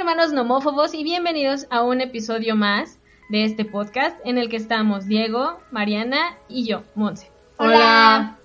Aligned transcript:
Hermanos 0.00 0.32
nomófobos 0.32 0.94
y 0.94 1.04
bienvenidos 1.04 1.66
a 1.70 1.82
un 1.82 2.00
episodio 2.00 2.56
más 2.56 2.98
de 3.28 3.44
este 3.44 3.66
podcast 3.66 4.16
en 4.24 4.38
el 4.38 4.48
que 4.48 4.56
estamos 4.56 5.06
Diego, 5.06 5.58
Mariana 5.70 6.38
y 6.48 6.66
yo, 6.66 6.84
Monse. 6.94 7.30
Hola. 7.58 8.38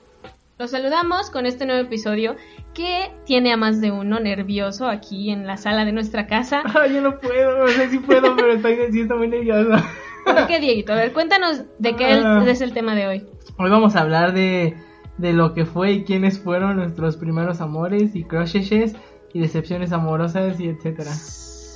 Los 0.59 0.71
saludamos 0.71 1.29
con 1.31 1.45
este 1.45 1.65
nuevo 1.65 1.81
episodio 1.81 2.35
que 2.73 3.09
tiene 3.25 3.53
a 3.53 3.57
más 3.57 3.79
de 3.79 3.91
uno 3.91 4.19
nervioso 4.19 4.87
aquí 4.87 5.31
en 5.31 5.47
la 5.47 5.55
sala 5.55 5.85
de 5.85 5.93
nuestra 5.93 6.27
casa. 6.27 6.61
Ay, 6.73 6.95
yo 6.95 7.01
no 7.01 7.19
puedo, 7.19 7.57
no 7.57 7.67
sé 7.69 7.89
si 7.89 7.99
puedo, 7.99 8.35
pero 8.35 8.51
estoy, 8.53 8.75
sí 8.91 9.01
estoy 9.01 9.17
muy 9.17 9.27
nerviosa. 9.29 9.81
¿Por 10.25 10.47
qué, 10.47 10.59
Dieguito? 10.59 10.91
A 10.91 10.97
ver, 10.97 11.13
cuéntanos 11.13 11.63
de 11.79 11.95
qué 11.95 12.05
Ah. 12.23 12.43
es 12.45 12.59
el 12.61 12.73
tema 12.73 12.95
de 12.95 13.07
hoy. 13.07 13.25
Hoy 13.57 13.69
vamos 13.69 13.95
a 13.95 14.01
hablar 14.01 14.33
de, 14.33 14.75
de 15.17 15.31
lo 15.33 15.53
que 15.53 15.65
fue 15.65 15.91
y 15.93 16.03
quiénes 16.03 16.37
fueron 16.37 16.75
nuestros 16.75 17.15
primeros 17.15 17.61
amores 17.61 18.13
y 18.13 18.25
crushes 18.25 18.93
y 19.33 19.39
decepciones 19.39 19.91
amorosas 19.93 20.59
y 20.59 20.67
etcétera. 20.69 21.11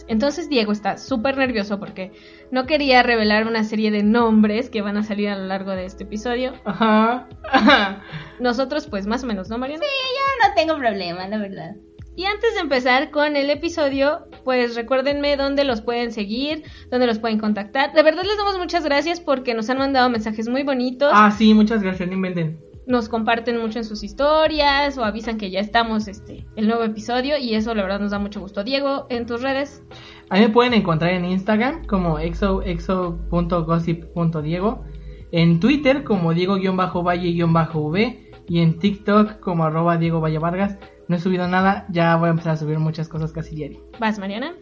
Entonces 0.09 0.49
Diego 0.49 0.71
está 0.71 0.97
súper 0.97 1.38
nervioso 1.38 1.79
porque 1.79 2.11
no 2.52 2.65
quería 2.65 3.03
revelar 3.03 3.47
una 3.47 3.63
serie 3.63 3.91
de 3.91 4.03
nombres 4.03 4.69
que 4.69 4.81
van 4.81 4.97
a 4.97 5.03
salir 5.03 5.29
a 5.29 5.38
lo 5.38 5.45
largo 5.45 5.71
de 5.71 5.85
este 5.85 6.03
episodio. 6.03 6.53
Ajá. 6.66 7.29
ajá. 7.51 8.03
Nosotros, 8.39 8.88
pues 8.88 9.05
más 9.07 9.23
o 9.23 9.27
menos, 9.27 9.49
¿no, 9.49 9.57
Mariana? 9.57 9.83
no 9.85 10.53
tengo 10.55 10.77
problema, 10.77 11.27
la 11.27 11.38
verdad. 11.38 11.75
Y 12.16 12.25
antes 12.25 12.55
de 12.55 12.61
empezar 12.61 13.11
con 13.11 13.35
el 13.35 13.49
episodio, 13.49 14.25
pues 14.43 14.75
recuérdenme 14.75 15.38
dónde 15.38 15.63
los 15.63 15.81
pueden 15.81 16.11
seguir, 16.11 16.63
dónde 16.89 17.07
los 17.07 17.19
pueden 17.19 17.39
contactar. 17.39 17.94
De 17.94 18.03
verdad 18.03 18.23
les 18.23 18.35
damos 18.35 18.57
muchas 18.57 18.83
gracias 18.83 19.21
porque 19.21 19.53
nos 19.53 19.69
han 19.69 19.77
mandado 19.77 20.09
mensajes 20.09 20.49
muy 20.49 20.63
bonitos, 20.63 21.11
Ah, 21.13 21.31
sí, 21.31 21.53
muchas 21.53 21.81
gracias, 21.81 22.09
no 22.09 22.16
inventen. 22.16 22.59
Nos 22.89 23.07
comparten 23.07 23.61
mucho 23.61 23.79
en 23.79 23.85
sus 23.85 24.03
historias 24.03 24.97
o 24.97 25.05
avisan 25.05 25.37
que 25.37 25.49
ya 25.51 25.59
estamos 25.59 26.07
este 26.07 26.47
el 26.55 26.67
nuevo 26.67 26.81
episodio 26.83 27.37
y 27.37 27.53
eso 27.53 27.75
la 27.75 27.83
verdad 27.83 27.99
nos 27.99 28.09
da 28.11 28.19
mucho 28.19 28.41
gusto. 28.41 28.63
Diego, 28.63 29.05
en 29.09 29.27
tus 29.27 29.43
redes. 29.43 29.83
A 30.29 30.35
mí 30.35 30.41
me 30.41 30.49
pueden 30.49 30.73
encontrar 30.73 31.13
en 31.13 31.23
Instagram 31.23 31.85
como 31.85 32.17
exo.exo.gossip.diego, 32.17 34.83
en 35.31 35.59
Twitter 35.59 36.03
como 36.03 36.33
Diego-Valle-V 36.33 38.31
y 38.47 38.59
en 38.59 38.79
TikTok 38.79 39.39
como 39.39 39.65
arroba 39.65 39.97
Diego 39.97 40.19
Valle 40.19 40.39
Vargas. 40.39 40.79
No 41.07 41.15
he 41.15 41.19
subido 41.19 41.47
nada, 41.47 41.85
ya 41.89 42.15
voy 42.15 42.25
a 42.27 42.31
empezar 42.31 42.53
a 42.53 42.57
subir 42.57 42.79
muchas 42.79 43.07
cosas 43.07 43.31
casi 43.31 43.55
diario. 43.55 43.83
Vas, 43.99 44.17
Mariana. 44.17 44.55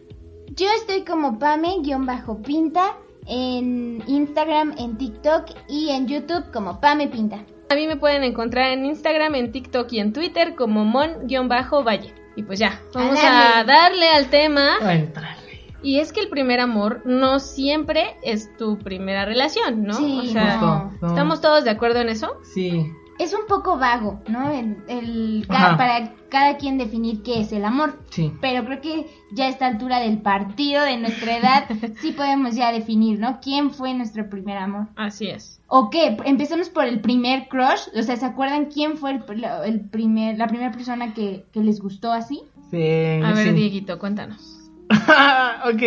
Yo 0.54 0.66
estoy 0.76 1.02
como 1.04 1.38
Pame-Pinta 1.38 2.98
en 3.26 4.02
Instagram, 4.06 4.74
en 4.78 4.98
TikTok 4.98 5.46
y 5.68 5.88
en 5.90 6.06
YouTube 6.06 6.50
como 6.52 6.78
Pame 6.80 7.08
Pinta. 7.08 7.44
A 7.70 7.74
mí 7.74 7.86
me 7.86 7.96
pueden 7.96 8.24
encontrar 8.24 8.72
en 8.72 8.86
Instagram, 8.86 9.34
en 9.34 9.52
TikTok 9.52 9.92
y 9.92 10.00
en 10.00 10.12
Twitter 10.12 10.54
como 10.54 10.84
mon-valle. 10.84 12.14
Y 12.36 12.42
pues 12.42 12.58
ya, 12.58 12.80
vamos 12.94 13.18
a 13.22 13.64
darle. 13.64 13.72
darle 13.72 14.08
al 14.10 14.30
tema. 14.30 14.76
A 14.80 14.94
entrarle. 14.94 15.48
Y 15.82 16.00
es 16.00 16.12
que 16.12 16.20
el 16.20 16.28
primer 16.28 16.60
amor 16.60 17.02
no 17.04 17.38
siempre 17.38 18.16
es 18.22 18.56
tu 18.56 18.78
primera 18.78 19.24
relación, 19.24 19.84
¿no? 19.84 19.94
Sí, 19.94 20.20
o 20.28 20.32
sea, 20.32 20.58
Justo, 20.58 20.92
no. 21.00 21.08
¿estamos 21.08 21.40
todos 21.40 21.64
de 21.64 21.70
acuerdo 21.70 22.00
en 22.00 22.08
eso? 22.08 22.40
Sí, 22.42 22.90
Es 23.18 23.34
un 23.34 23.46
poco 23.48 23.78
vago, 23.78 24.20
¿no? 24.28 24.50
El, 24.52 25.44
para 25.48 26.12
cada 26.28 26.56
quien 26.56 26.78
definir 26.78 27.22
qué 27.22 27.40
es 27.40 27.52
el 27.52 27.64
amor. 27.64 27.98
sí. 28.10 28.32
Pero 28.40 28.64
creo 28.64 28.80
que 28.80 29.06
ya 29.32 29.46
a 29.46 29.48
esta 29.48 29.66
altura 29.66 29.98
del 29.98 30.18
partido, 30.18 30.84
de 30.84 30.98
nuestra 30.98 31.36
edad, 31.38 31.64
sí 32.00 32.12
podemos 32.12 32.54
ya 32.54 32.70
definir, 32.72 33.18
¿no? 33.18 33.40
¿Quién 33.40 33.70
fue 33.70 33.94
nuestro 33.94 34.28
primer 34.28 34.58
amor? 34.58 34.86
Así 34.96 35.28
es. 35.28 35.60
¿O 35.66 35.90
qué? 35.90 36.16
Empecemos 36.24 36.68
por 36.68 36.84
el 36.84 37.00
primer 37.00 37.48
crush. 37.48 37.88
O 37.98 38.02
sea, 38.02 38.16
¿se 38.16 38.24
acuerdan 38.26 38.66
quién 38.66 38.96
fue 38.96 39.12
el, 39.12 39.24
el 39.64 39.80
primer, 39.80 40.38
la 40.38 40.46
primera 40.46 40.70
persona 40.70 41.12
que, 41.14 41.44
que 41.52 41.60
les 41.60 41.80
gustó 41.80 42.12
así? 42.12 42.42
Sí, 42.70 42.76
A 43.24 43.32
ver, 43.32 43.48
sí. 43.48 43.52
Dieguito, 43.54 43.98
cuéntanos. 43.98 44.54
ok. 44.90 45.82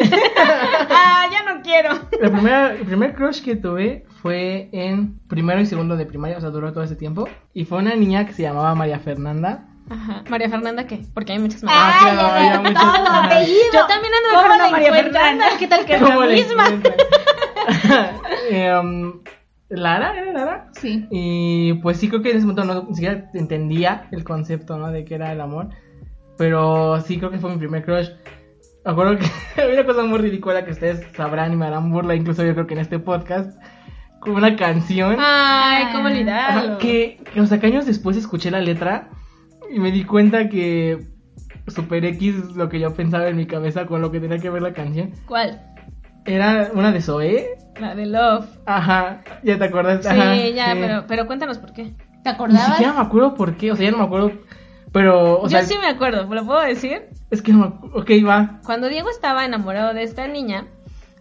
ah, 0.90 1.26
ya 1.30 1.54
no 1.54 1.62
quiero. 1.62 1.90
La 2.20 2.30
primera, 2.30 2.72
el 2.74 2.84
primer 2.86 3.14
crush 3.14 3.40
que 3.42 3.56
tuve 3.56 4.04
fue 4.26 4.68
en 4.72 5.20
primero 5.28 5.60
y 5.60 5.66
segundo 5.66 5.96
de 5.96 6.04
primaria, 6.04 6.36
o 6.38 6.40
sea, 6.40 6.50
duró 6.50 6.72
todo 6.72 6.82
ese 6.82 6.96
tiempo. 6.96 7.28
Y 7.54 7.64
fue 7.64 7.78
una 7.78 7.94
niña 7.94 8.26
que 8.26 8.32
se 8.32 8.42
llamaba 8.42 8.74
María 8.74 8.98
Fernanda. 8.98 9.68
Ajá. 9.88 10.24
María 10.28 10.50
Fernanda, 10.50 10.84
¿qué? 10.88 11.00
Porque 11.14 11.32
hay 11.32 11.38
muchas 11.38 11.62
más. 11.62 11.74
Ah, 11.76 11.98
claro, 12.00 12.20
había 12.28 12.54
ajá. 12.54 13.24
apellido. 13.26 13.60
Yo 13.72 13.86
también 13.86 14.12
ando 14.14 14.28
¿Cómo 14.30 14.42
dejando 14.42 14.64
la 14.64 14.70
María? 14.72 14.92
Fernanda. 14.92 15.46
¿Qué 15.60 15.68
tal 15.68 15.86
que 15.86 15.94
es 15.94 16.02
¿Cómo 16.02 16.24
la 16.24 16.32
misma? 16.32 16.64
Em, 18.50 19.12
Lara, 19.68 20.18
¿era 20.18 20.32
Lara? 20.32 20.68
Sí. 20.72 21.06
Y 21.10 21.74
pues 21.74 21.98
sí 21.98 22.08
creo 22.08 22.22
que 22.22 22.32
en 22.32 22.38
ese 22.38 22.46
momento 22.46 22.64
no 22.64 22.86
ni 22.88 22.96
siquiera 22.96 23.30
entendía 23.34 24.08
el 24.10 24.24
concepto, 24.24 24.76
¿no? 24.76 24.90
De 24.90 25.04
qué 25.04 25.14
era 25.14 25.30
el 25.32 25.40
amor. 25.40 25.68
Pero 26.36 27.00
sí 27.02 27.18
creo 27.18 27.30
que 27.30 27.38
fue 27.38 27.50
mi 27.50 27.58
primer 27.58 27.84
crush. 27.84 28.08
Me 28.84 28.90
acuerdo 28.90 29.18
que 29.18 29.26
había 29.62 29.74
una 29.80 29.86
cosa 29.86 30.02
muy 30.04 30.18
ridícula 30.18 30.64
que 30.64 30.72
ustedes 30.72 31.06
sabrán 31.16 31.52
y 31.52 31.56
me 31.56 31.66
harán 31.66 31.92
burla, 31.92 32.16
incluso 32.16 32.44
yo 32.44 32.54
creo 32.54 32.66
que 32.66 32.74
en 32.74 32.80
este 32.80 32.98
podcast, 32.98 33.56
con 33.56 33.66
una 34.26 34.56
canción. 34.56 35.16
Ay, 35.18 35.86
cómo 35.92 36.06
olvidarlo. 36.08 36.78
que, 36.78 37.18
que, 37.32 37.40
o 37.40 37.46
sea, 37.46 37.58
que 37.58 37.66
años 37.66 37.86
después 37.86 38.16
escuché 38.16 38.50
la 38.50 38.60
letra 38.60 39.08
y 39.74 39.78
me 39.78 39.90
di 39.92 40.04
cuenta 40.04 40.48
que 40.48 40.98
Super 41.68 42.04
X 42.04 42.34
es 42.36 42.56
lo 42.56 42.68
que 42.68 42.78
yo 42.80 42.94
pensaba 42.94 43.28
en 43.28 43.36
mi 43.36 43.46
cabeza 43.46 43.86
con 43.86 44.00
lo 44.00 44.10
que 44.10 44.20
tenía 44.20 44.38
que 44.38 44.50
ver 44.50 44.62
la 44.62 44.72
canción. 44.72 45.10
¿Cuál? 45.26 45.60
Era 46.24 46.70
una 46.74 46.92
de 46.92 47.00
Zoé. 47.00 47.46
La 47.80 47.94
de 47.94 48.06
Love. 48.06 48.46
Ajá, 48.66 49.22
¿ya 49.42 49.58
te 49.58 49.64
acuerdas? 49.64 50.02
Sí, 50.02 50.08
Ajá, 50.08 50.34
ya, 50.48 50.72
sí. 50.72 50.78
Pero, 50.80 51.04
pero 51.06 51.26
cuéntanos 51.26 51.58
por 51.58 51.72
qué. 51.72 51.84
¿Te 52.24 52.30
Ni 52.30 52.34
acordabas? 52.34 52.66
siquiera 52.72 52.92
me 52.94 53.00
acuerdo 53.00 53.34
por 53.34 53.56
qué, 53.56 53.70
o 53.70 53.76
sea, 53.76 53.84
ya 53.84 53.90
no 53.92 53.98
me 53.98 54.04
acuerdo. 54.04 54.32
Pero, 54.92 55.40
o 55.40 55.48
sea, 55.48 55.60
Yo 55.60 55.66
sí 55.66 55.74
me 55.78 55.88
acuerdo, 55.88 56.24
¿lo 56.32 56.44
puedo 56.46 56.60
decir? 56.62 57.02
es 57.30 57.42
que 57.42 57.52
no 57.52 57.58
me 57.58 57.66
acu- 57.66 57.90
Ok, 57.94 58.26
va. 58.26 58.60
Cuando 58.64 58.88
Diego 58.88 59.10
estaba 59.10 59.44
enamorado 59.44 59.92
de 59.94 60.02
esta 60.04 60.26
niña, 60.26 60.66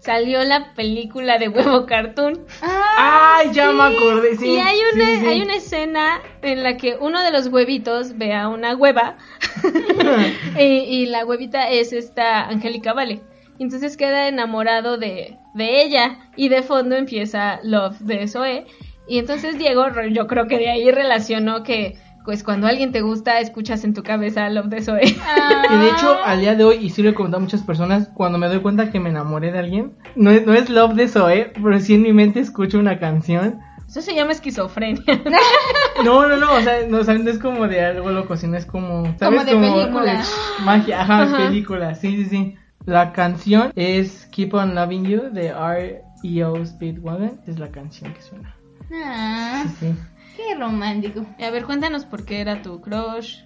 salió 0.06 0.44
la 0.44 0.74
película 0.76 1.40
de 1.40 1.50
Huevo 1.50 1.88
Cartoon. 1.88 2.46
Ah, 2.62 3.38
Ay, 3.40 3.50
ya 3.54 3.72
me 3.72 3.84
acordé, 3.84 4.36
sí. 4.36 4.52
y 4.52 4.58
hay 4.58 4.78
una, 4.94 5.06
sí, 5.06 5.20
sí. 5.20 5.26
hay 5.26 5.42
una 5.42 5.56
escena 5.56 6.22
en 6.44 6.62
la 6.62 6.78
que 6.78 6.96
uno 7.00 7.24
de 7.24 7.32
los 7.32 7.48
huevitos 7.48 8.16
ve 8.16 8.34
a 8.34 8.48
una 8.48 8.76
hueva 8.76 9.18
y, 10.60 10.64
y 10.64 11.06
la 11.08 11.26
huevita 11.26 11.70
es 11.72 11.92
esta 11.92 12.48
Angélica 12.48 12.94
Vale. 12.94 13.22
Entonces 13.58 13.98
queda 13.98 14.28
enamorado 14.28 14.98
de, 14.98 15.38
de 15.56 15.82
ella 15.82 16.20
y 16.36 16.50
de 16.50 16.62
fondo 16.62 16.96
empieza 16.96 17.60
Love 17.64 17.98
de 18.02 18.28
Zoe. 18.28 18.66
Y 19.08 19.18
entonces 19.18 19.58
Diego, 19.58 19.86
yo 20.12 20.28
creo 20.28 20.48
que 20.48 20.58
de 20.60 20.70
ahí 20.70 20.92
relacionó 20.92 21.64
que 21.64 21.98
pues 22.26 22.44
cuando 22.44 22.68
alguien 22.68 22.92
te 22.92 23.02
gusta 23.02 23.40
escuchas 23.40 23.84
en 23.84 23.94
tu 23.94 24.04
cabeza 24.04 24.50
Love 24.50 24.68
de 24.68 24.82
Zoe. 24.82 25.02
Y 25.06 25.78
de 25.78 25.90
hecho, 25.90 26.18
al 26.24 26.42
día 26.42 26.56
de 26.56 26.64
hoy, 26.64 26.78
y 26.82 26.90
sí 26.90 27.02
lo 27.04 27.10
he 27.10 27.14
comentado 27.14 27.38
a 27.40 27.44
muchas 27.44 27.62
personas, 27.62 28.10
cuando 28.14 28.38
me 28.38 28.48
doy 28.48 28.60
cuenta 28.60 28.92
que 28.92 29.00
me 29.00 29.10
enamoré 29.10 29.52
de 29.52 29.60
alguien, 29.60 29.94
no 30.16 30.32
es, 30.32 30.46
no 30.46 30.54
es 30.54 30.70
Love 30.70 30.94
de 30.96 31.08
Zoe, 31.08 31.54
pero 31.62 31.80
sí 31.80 31.96
en 31.96 32.02
mi 32.04 32.14
mente 32.14 32.40
escucho 32.40 32.78
una 32.80 33.00
canción. 33.00 33.60
Eso 33.88 34.02
se 34.02 34.16
llama 34.16 34.32
esquizofrenia. 34.32 35.04
No, 36.04 36.28
no, 36.28 36.36
no, 36.36 36.54
o 36.56 36.62
sea, 36.62 36.86
no, 36.90 36.98
o 36.98 37.04
sea, 37.06 37.14
no 37.14 37.30
es 37.30 37.40
como 37.40 37.70
de 37.70 37.80
algo 37.84 38.12
loco, 38.12 38.36
sino 38.36 38.58
es 38.58 38.66
como, 38.66 39.16
¿sabes? 39.18 39.46
de 39.46 39.54
película. 39.56 40.22
magia, 40.66 41.02
ajá, 41.02 41.24
Ajá. 41.24 41.38
película, 41.38 41.96
sí, 41.96 42.18
sí, 42.18 42.26
sí. 42.26 42.56
La 42.86 43.14
canción 43.14 43.72
es 43.76 44.28
Keep 44.32 44.54
on 44.56 44.76
Loving 44.76 45.06
You 45.06 45.22
de 45.32 45.48
R.E.O. 45.48 46.66
Speedwagon, 46.66 47.40
es 47.48 47.60
la 47.60 47.70
canción 47.70 48.14
que 48.14 48.22
suena. 48.22 48.54
Ah, 48.94 49.64
Sí, 49.66 49.76
sí. 49.80 49.96
Qué 50.36 50.56
romántico. 50.56 51.26
A 51.44 51.50
ver, 51.50 51.66
cuéntanos 51.66 52.06
por 52.06 52.26
qué 52.26 52.42
era 52.42 52.62
tu 52.62 52.82
crush. 52.82 53.40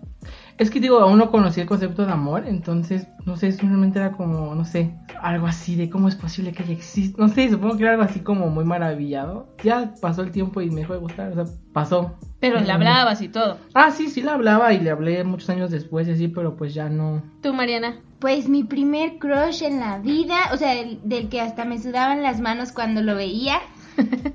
Es 0.58 0.70
que 0.70 0.82
digo, 0.82 1.00
aún 1.00 1.18
no 1.18 1.32
conocía 1.32 1.64
el 1.64 1.70
concepto 1.70 2.06
de 2.06 2.12
amor, 2.12 2.44
entonces, 2.46 3.08
no 3.26 3.38
sé, 3.38 3.54
simplemente 3.54 3.98
era 4.00 4.12
como, 4.12 4.54
no 4.54 4.66
sé, 4.66 4.94
algo 5.22 5.48
así 5.48 5.78
de 5.78 5.90
cómo 5.90 6.10
es 6.10 6.16
posible 6.16 6.52
que 6.52 6.64
ella 6.64 6.74
exista. 6.74 7.16
No 7.22 7.30
sé, 7.30 7.50
supongo 7.50 7.78
que 7.78 7.84
era 7.84 7.92
algo 7.94 8.04
así 8.04 8.20
como 8.20 8.50
muy 8.50 8.66
maravillado. 8.66 9.48
Ya 9.64 9.94
pasó 10.02 10.22
el 10.22 10.32
tiempo 10.32 10.60
y 10.62 10.70
me 10.70 10.82
dejó 10.82 10.94
de 10.94 11.00
gustar, 11.00 11.32
o 11.32 11.46
sea, 11.46 11.56
pasó. 11.72 12.18
Pero 12.42 12.60
le 12.60 12.72
hablabas 12.72 13.22
y 13.22 13.30
todo. 13.30 13.58
Ah, 13.74 13.92
sí, 13.92 14.10
sí 14.10 14.22
la 14.22 14.34
hablaba 14.34 14.74
y 14.74 14.80
le 14.82 14.90
hablé 14.92 15.24
muchos 15.24 15.50
años 15.50 15.72
después 15.72 16.08
y 16.10 16.12
así, 16.12 16.28
pero 16.28 16.58
pues 16.58 16.74
ya 16.74 16.90
no. 16.90 17.24
Tú, 17.42 17.54
Mariana. 17.54 17.96
Pues 18.20 18.50
mi 18.50 18.66
primer 18.66 19.18
crush 19.18 19.64
en 19.64 19.80
la 19.80 19.98
vida, 20.00 20.36
o 20.54 20.58
sea, 20.58 20.74
el- 20.74 21.00
del 21.08 21.30
que 21.30 21.40
hasta 21.40 21.64
me 21.64 21.80
sudaban 21.80 22.22
las 22.22 22.42
manos 22.42 22.74
cuando 22.74 23.02
lo 23.02 23.16
veía, 23.16 23.60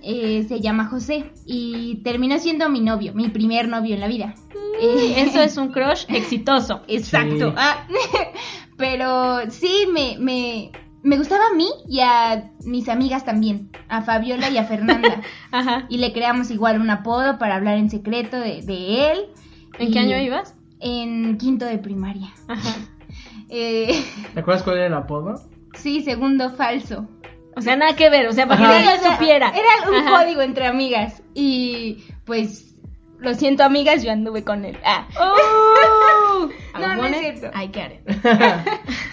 eh, 0.03 0.45
se 0.49 0.61
llama 0.61 0.87
José 0.87 1.31
y 1.47 1.97
terminó 2.03 2.39
siendo 2.39 2.69
mi 2.71 2.81
novio, 2.81 3.15
mi 3.15 3.29
primer 3.29 3.69
novio 3.69 3.95
en 3.95 4.01
la 4.01 4.09
vida. 4.09 4.35
Eh, 4.81 5.15
Eso 5.19 5.41
es 5.41 5.57
un 5.57 5.69
crush 5.69 6.05
exitoso. 6.09 6.83
Exacto. 6.89 7.51
Sí. 7.51 7.55
Ah, 7.57 7.87
pero 8.77 9.51
sí, 9.51 9.87
me, 9.93 10.17
me, 10.19 10.73
me 11.03 11.17
gustaba 11.17 11.45
a 11.53 11.55
mí 11.57 11.69
y 11.89 12.01
a 12.01 12.51
mis 12.65 12.89
amigas 12.89 13.25
también, 13.25 13.71
a 13.89 14.03
Fabiola 14.03 14.51
y 14.51 14.59
a 14.59 14.65
Fernanda. 14.65 15.21
Ajá. 15.53 15.87
y 15.89 15.99
le 15.99 16.13
creamos 16.13 16.51
igual 16.51 16.81
un 16.81 16.91
apodo 16.91 17.39
para 17.39 17.57
hablar 17.57 17.79
en 17.79 17.91
secreto 17.91 18.37
de, 18.39 18.63
de 18.63 19.11
él. 19.13 19.19
¿En 19.79 19.89
Y- 19.89 19.91
qué 19.93 19.99
año 20.01 20.19
ibas? 20.19 20.55
En 20.81 21.39
quinto 21.39 21.65
de 21.65 21.79
primaria. 21.79 22.29
Ajá. 22.49 22.75
Eh, 23.49 24.03
¿Te 24.35 24.41
acuerdas 24.41 24.63
cuál 24.65 24.77
era 24.79 24.87
el 24.87 24.95
apodo? 24.95 25.35
sí, 25.75 26.03
segundo 26.03 26.51
falso. 26.51 27.07
O 27.57 27.61
sea, 27.63 27.77
nada 27.77 27.95
que 27.97 28.11
ver, 28.11 28.27
o 28.29 28.33
sea, 28.33 28.47
para 28.47 28.59
que 28.59 28.65
Ajá. 28.67 28.75
nadie 28.81 28.99
O 28.99 29.01
sea, 29.03 29.13
supiera. 29.13 29.49
Era 29.55 29.91
un 29.91 29.95
Ajá. 30.09 30.23
código 30.23 30.43
entre 30.43 30.67
amigas. 30.67 31.23
Y 31.35 32.05
pues, 32.25 32.74
lo 33.25 33.35
siento, 33.35 33.65
amigas, 33.65 34.03
yo 34.03 34.13
anduve 34.13 34.45
con 34.45 34.65
él. 34.65 34.77
Ah. 34.85 35.09
Oh. 35.19 36.49
No, 36.79 36.97
no 36.97 37.07
es 37.07 37.19
cierto. 37.19 37.47
I 37.57 37.71
get 37.73 37.93
it. 37.93 38.19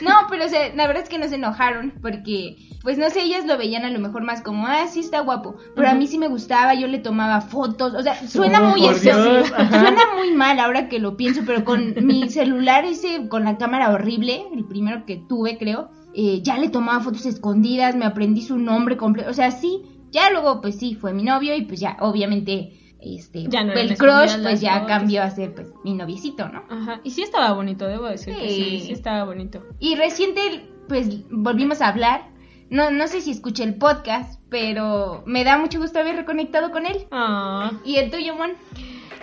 No, 0.02 0.14
pero 0.30 0.46
o 0.46 0.50
sea, 0.50 0.74
la 0.76 0.88
verdad 0.88 1.04
es 1.04 1.10
que 1.10 1.20
no 1.20 1.28
se 1.28 1.36
enojaron 1.36 1.94
porque, 2.02 2.58
pues 2.82 2.98
no 2.98 3.10
sé, 3.12 3.22
ellas 3.22 3.46
lo 3.46 3.58
veían 3.58 3.86
a 3.86 3.92
lo 3.92 4.00
mejor 4.00 4.24
más 4.24 4.42
como, 4.42 4.66
ah, 4.66 4.88
sí 4.88 5.00
está 5.02 5.20
guapo. 5.20 5.56
Pero 5.76 5.88
a 5.88 5.94
mí 5.94 6.08
sí 6.08 6.18
me 6.18 6.28
gustaba, 6.28 6.74
yo 6.74 6.88
le 6.88 6.98
tomaba 6.98 7.42
fotos, 7.42 7.94
o 7.94 8.02
sea, 8.02 8.16
suena 8.28 8.62
Oh, 8.62 8.70
muy 8.72 8.86
eso, 8.88 9.12
suena 9.70 10.02
muy 10.18 10.32
mal 10.32 10.60
ahora 10.60 10.90
que 10.90 11.00
lo 11.00 11.18
pienso, 11.18 11.44
pero 11.46 11.64
con 11.64 11.94
mi 12.06 12.30
celular 12.30 12.84
ese, 12.86 13.28
con 13.30 13.44
la 13.44 13.58
cámara 13.58 13.92
horrible, 13.92 14.44
el 14.56 14.66
primero 14.66 15.06
que 15.06 15.18
tuve, 15.18 15.58
creo, 15.60 15.92
eh, 16.16 16.42
ya 16.42 16.58
le 16.58 16.70
tomaba 16.70 17.00
fotos 17.04 17.28
escondidas, 17.28 17.96
me 17.96 18.06
aprendí 18.06 18.42
su 18.42 18.58
nombre 18.58 18.98
completo, 18.98 19.30
o 19.30 19.34
sea, 19.34 19.52
sí, 19.52 19.84
ya 20.12 20.32
luego, 20.32 20.62
pues 20.62 20.78
sí, 20.78 20.96
fue 20.96 21.14
mi 21.14 21.24
novio 21.24 21.56
y 21.56 21.62
pues 21.62 21.80
ya, 21.80 21.98
obviamente, 22.00 22.91
este, 23.02 23.46
Ya 23.48 23.64
no 23.64 23.74
el 23.74 23.98
crush, 23.98 24.38
pues 24.42 24.62
ya 24.62 24.86
cambió 24.86 25.24
a 25.24 25.30
ser, 25.32 25.54
pues, 25.54 25.72
mi 25.84 25.94
noviecito, 25.94 26.48
¿no? 26.48 26.64
Ajá. 26.70 27.02
Y 27.04 27.12
sí 27.12 27.22
estaba 27.24 27.52
bonito, 27.54 27.88
debo 27.88 28.06
decir 28.08 28.36
que 28.36 28.50
sí, 28.50 28.64
Sí. 28.64 28.80
sí 28.88 28.92
estaba 28.94 29.24
bonito. 29.26 29.64
Y 29.80 29.96
reciente, 29.96 30.70
pues 30.88 31.28
volvimos 31.30 31.82
a 31.82 31.88
hablar. 31.90 32.30
No, 32.70 32.90
no 32.90 33.08
sé 33.08 33.20
si 33.22 33.32
escuché 33.32 33.64
el 33.64 33.76
podcast, 33.76 34.40
pero 34.50 35.24
me 35.26 35.44
da 35.44 35.58
mucho 35.58 35.80
gusto 35.80 36.00
haber 36.00 36.16
reconectado 36.16 36.72
con 36.72 36.86
él. 36.86 37.06
Ah. 37.12 37.72
¿Y 37.84 37.98
el 37.98 38.10
tuyo, 38.12 38.34
Mon? 38.36 38.52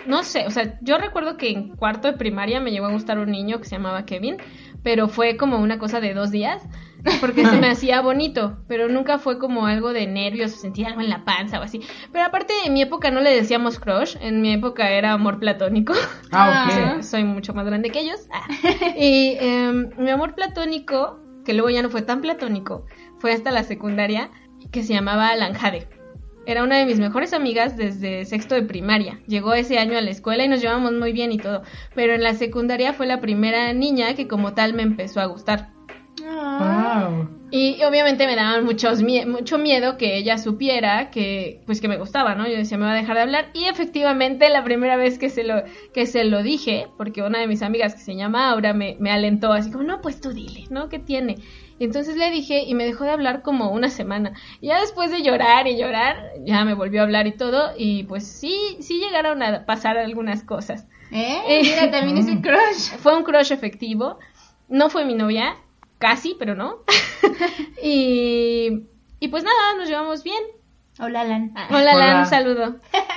No 0.05 0.23
sé, 0.23 0.45
o 0.45 0.51
sea, 0.51 0.77
yo 0.81 0.97
recuerdo 0.97 1.35
que 1.37 1.49
en 1.49 1.75
cuarto 1.75 2.07
de 2.07 2.17
primaria 2.17 2.59
me 2.59 2.71
llegó 2.71 2.85
a 2.85 2.91
gustar 2.91 3.17
un 3.19 3.31
niño 3.31 3.57
que 3.59 3.65
se 3.65 3.75
llamaba 3.75 4.05
Kevin, 4.05 4.37
pero 4.83 5.07
fue 5.07 5.35
como 5.35 5.57
una 5.57 5.77
cosa 5.77 5.99
de 5.99 6.13
dos 6.13 6.31
días, 6.31 6.63
porque 7.21 7.45
se 7.45 7.57
me 7.57 7.69
hacía 7.69 8.01
bonito, 8.01 8.57
pero 8.67 8.87
nunca 8.89 9.19
fue 9.19 9.39
como 9.39 9.65
algo 9.65 9.93
de 9.93 10.07
nervios 10.07 10.53
o 10.53 10.57
sentir 10.57 10.85
algo 10.87 11.01
en 11.01 11.09
la 11.09 11.23
panza 11.25 11.59
o 11.59 11.63
así. 11.63 11.81
Pero 12.11 12.25
aparte, 12.25 12.53
en 12.65 12.73
mi 12.73 12.81
época 12.81 13.11
no 13.11 13.21
le 13.21 13.33
decíamos 13.33 13.79
crush, 13.79 14.15
en 14.21 14.41
mi 14.41 14.53
época 14.53 14.89
era 14.89 15.13
amor 15.13 15.39
platónico. 15.39 15.93
Ah, 16.31 16.67
Ah. 16.69 16.93
ok. 16.95 17.03
Soy 17.03 17.23
mucho 17.23 17.53
más 17.53 17.65
grande 17.65 17.89
que 17.89 17.99
ellos. 17.99 18.27
Ah. 18.31 18.47
Y 18.97 19.37
em, 19.39 19.89
mi 19.97 20.09
amor 20.09 20.35
platónico, 20.35 21.19
que 21.45 21.53
luego 21.53 21.69
ya 21.69 21.81
no 21.81 21.89
fue 21.89 22.01
tan 22.01 22.21
platónico, 22.21 22.85
fue 23.19 23.31
hasta 23.33 23.51
la 23.51 23.63
secundaria, 23.63 24.29
que 24.71 24.83
se 24.83 24.93
llamaba 24.93 25.35
Lanjade. 25.35 25.87
Era 26.45 26.63
una 26.63 26.77
de 26.77 26.85
mis 26.85 26.99
mejores 26.99 27.33
amigas 27.33 27.77
desde 27.77 28.25
sexto 28.25 28.55
de 28.55 28.63
primaria. 28.63 29.19
Llegó 29.27 29.53
ese 29.53 29.77
año 29.77 29.97
a 29.97 30.01
la 30.01 30.09
escuela 30.09 30.43
y 30.43 30.47
nos 30.47 30.61
llevamos 30.61 30.93
muy 30.93 31.13
bien 31.13 31.31
y 31.31 31.37
todo. 31.37 31.61
Pero 31.93 32.13
en 32.13 32.23
la 32.23 32.33
secundaria 32.33 32.93
fue 32.93 33.05
la 33.05 33.21
primera 33.21 33.71
niña 33.73 34.15
que 34.15 34.27
como 34.27 34.53
tal 34.53 34.73
me 34.73 34.81
empezó 34.83 35.21
a 35.21 35.25
gustar. 35.25 35.69
Wow. 36.21 37.29
Y 37.51 37.81
obviamente 37.83 38.27
me 38.27 38.35
daban 38.35 38.63
muchos 38.63 39.01
mie- 39.01 39.25
mucho 39.25 39.57
miedo 39.57 39.97
que 39.97 40.17
ella 40.17 40.37
supiera 40.37 41.09
que 41.09 41.61
pues 41.65 41.81
que 41.81 41.87
me 41.87 41.97
gustaba, 41.97 42.35
¿no? 42.35 42.47
Yo 42.47 42.55
decía, 42.55 42.77
me 42.77 42.85
va 42.85 42.91
a 42.91 42.95
dejar 42.95 43.15
de 43.15 43.21
hablar 43.23 43.49
y 43.53 43.65
efectivamente 43.65 44.49
la 44.49 44.63
primera 44.63 44.97
vez 44.97 45.17
que 45.17 45.29
se 45.29 45.43
lo 45.43 45.63
que 45.93 46.05
se 46.05 46.25
lo 46.25 46.43
dije, 46.43 46.87
porque 46.97 47.23
una 47.23 47.39
de 47.39 47.47
mis 47.47 47.63
amigas 47.63 47.95
que 47.95 48.01
se 48.01 48.15
llama 48.15 48.49
Aura 48.51 48.73
me, 48.73 48.97
me 48.99 49.09
alentó 49.11 49.51
así 49.51 49.71
como, 49.71 49.83
"No, 49.83 49.99
pues 50.01 50.21
tú 50.21 50.31
dile, 50.31 50.65
¿no? 50.69 50.89
¿Qué 50.89 50.99
tiene?" 50.99 51.37
Y 51.79 51.85
entonces 51.85 52.17
le 52.17 52.29
dije 52.29 52.63
y 52.67 52.75
me 52.75 52.85
dejó 52.85 53.05
de 53.05 53.11
hablar 53.11 53.41
como 53.41 53.71
una 53.71 53.89
semana. 53.89 54.33
Y 54.61 54.67
ya 54.67 54.79
después 54.81 55.09
de 55.11 55.23
llorar 55.23 55.65
y 55.65 55.77
llorar, 55.77 56.17
ya 56.45 56.65
me 56.65 56.73
volvió 56.75 57.01
a 57.01 57.05
hablar 57.05 57.25
y 57.25 57.31
todo 57.35 57.71
y 57.77 58.03
pues 58.03 58.27
sí 58.27 58.77
sí 58.81 58.99
llegaron 58.99 59.41
a 59.41 59.65
pasar 59.65 59.97
algunas 59.97 60.43
cosas. 60.43 60.85
¿Eh? 61.11 61.61
Mira, 61.63 61.89
también 61.89 62.17
es 62.19 62.27
un 62.27 62.41
crush. 62.43 62.97
Fue 62.99 63.15
un 63.17 63.23
crush 63.23 63.51
efectivo. 63.51 64.19
No 64.67 64.89
fue 64.91 65.03
mi 65.05 65.15
novia, 65.15 65.55
casi, 65.99 66.35
pero 66.39 66.55
no. 66.55 66.77
y, 67.83 68.83
y 69.19 69.27
pues 69.27 69.43
nada, 69.43 69.75
nos 69.77 69.87
llevamos 69.87 70.23
bien. 70.23 70.41
Hola, 71.01 71.21
Alan. 71.21 71.53
Ah. 71.55 71.67
Hola, 71.69 71.93
Lan, 71.93 71.95
Hola. 71.95 72.19
un 72.19 72.25
saludo. 72.25 72.75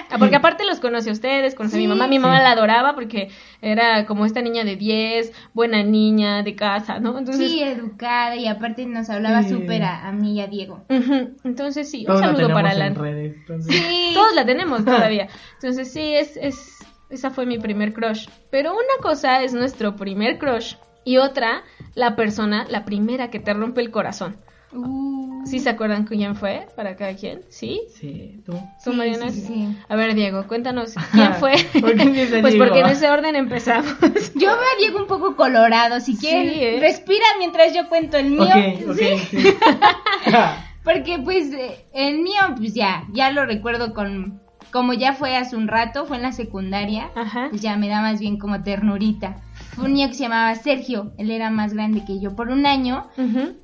Ah, 0.08 0.17
Porque 0.17 0.37
aparte 0.37 0.64
los 0.64 0.79
conoce 0.79 1.11
a 1.11 1.12
ustedes, 1.12 1.56
conoce 1.56 1.75
a 1.76 1.79
mi 1.81 1.88
mamá. 1.88 2.06
Mi 2.06 2.20
mamá 2.20 2.37
sí. 2.37 2.43
la 2.44 2.52
adoraba 2.52 2.94
porque 2.94 3.31
era 3.61 4.06
como 4.06 4.25
esta 4.25 4.40
niña 4.40 4.62
de 4.62 4.76
10, 4.76 5.32
buena 5.52 5.82
niña, 5.82 6.44
de 6.44 6.55
casa, 6.55 7.00
¿no? 7.00 7.19
Entonces, 7.19 7.50
Sí, 7.50 7.61
educada 7.61 8.37
y 8.37 8.46
aparte 8.46 8.87
nos 8.87 9.11
hablaba 9.11 9.43
Sí. 9.43 9.49
súper 9.49 9.82
a, 9.82 10.06
a 10.06 10.12
mí 10.12 10.35
y 10.35 10.40
a 10.43 10.46
Diego. 10.46 10.85
entonces 10.88 11.90
sí, 11.90 12.00
un 12.02 12.06
Todos 12.06 12.20
saludo 12.20 12.52
para 12.55 12.70
en 12.73 12.78
Lan. 12.78 12.94
redes. 12.94 13.35
entonces- 13.37 13.75
Sí. 13.75 14.11
Todos 14.14 14.35
la 14.37 14.46
tenemos 14.46 14.85
todavía. 14.85 15.26
Entonces 15.55 15.93
sí, 15.93 16.14
es, 16.14 16.37
es, 16.37 16.87
esa 17.11 17.31
fue 17.31 17.46
mi 17.46 17.58
primer 17.58 17.93
crush. 17.94 18.28
Pero 18.52 18.73
una 18.75 19.02
cosa 19.02 19.43
es 19.43 19.55
nuestro 19.55 19.96
primer 19.96 20.38
crush 20.38 20.75
y 21.04 21.16
otra, 21.19 21.62
la 21.94 22.16
persona, 22.16 22.66
la 22.69 22.84
primera 22.84 23.31
que 23.31 23.40
te 23.40 23.52
rompe 23.54 23.81
el 23.81 23.90
corazón. 23.90 24.37
Uh, 24.75 25.44
¿Sí 25.44 25.58
se 25.58 25.69
acuerdan 25.69 26.04
quién 26.06 26.34
fue 26.34 26.66
para 26.76 26.96
cada 26.96 27.14
quien? 27.14 27.43
¿Sí? 27.50 27.82
Sí, 27.94 28.40
tú. 28.46 28.52
¿Tú, 28.82 28.93
Sí, 28.93 28.96
Mariana? 28.96 29.31
sí, 29.31 29.40
sí, 29.43 29.46
sí. 29.49 29.76
A 29.88 29.96
ver, 29.96 30.14
Diego, 30.14 30.46
cuéntanos, 30.49 30.94
¿quién 31.12 31.34
fue? 31.40 31.52
¿Por 31.78 31.94
qué 31.94 32.04
pues 32.40 32.52
Diego? 32.54 32.64
porque 32.64 32.81
en 32.81 32.87
ese 32.87 33.10
orden 33.10 33.37
empezamos. 33.37 33.94
Yo 34.34 34.46
veo 34.49 34.52
a 34.54 34.78
Diego 34.78 34.99
un 34.99 35.06
poco 35.06 35.37
colorado. 35.37 36.00
Si 36.00 36.16
quieren, 36.16 36.49
¿eh? 36.49 36.78
respira 36.81 37.25
mientras 37.38 37.75
yo 37.75 37.87
cuento 37.90 38.16
el 38.16 38.31
mío. 38.31 38.44
Ok, 38.44 38.90
ok, 38.90 38.96
Sí. 38.96 39.19
sí. 39.31 39.54
Porque 40.84 41.19
pues 41.22 41.52
eh, 41.52 41.84
el 41.93 42.20
mío, 42.22 42.40
pues 42.56 42.75
ya, 42.75 43.04
ya 43.12 43.31
lo 43.31 43.44
recuerdo 43.46 43.94
con, 43.94 44.40
como 44.72 44.94
ya 44.94 45.12
fue 45.12 45.37
hace 45.37 45.54
un 45.54 45.69
rato, 45.69 46.06
fue 46.06 46.16
en 46.16 46.22
la 46.22 46.32
secundaria, 46.32 47.10
Ajá. 47.14 47.49
pues 47.50 47.62
ya 47.62 47.76
me 47.76 47.88
da 47.88 48.00
más 48.00 48.19
bien 48.20 48.38
como 48.38 48.62
ternurita. 48.62 49.37
Fue 49.75 49.87
un 49.87 49.95
niño 49.95 50.09
que 50.09 50.15
se 50.15 50.25
llamaba 50.25 50.55
Sergio, 50.55 51.13
él 51.17 51.31
era 51.31 51.51
más 51.51 51.73
grande 51.73 52.05
que 52.05 52.21
yo 52.21 52.37
por 52.37 52.51
un 52.51 52.67
año. 52.67 53.09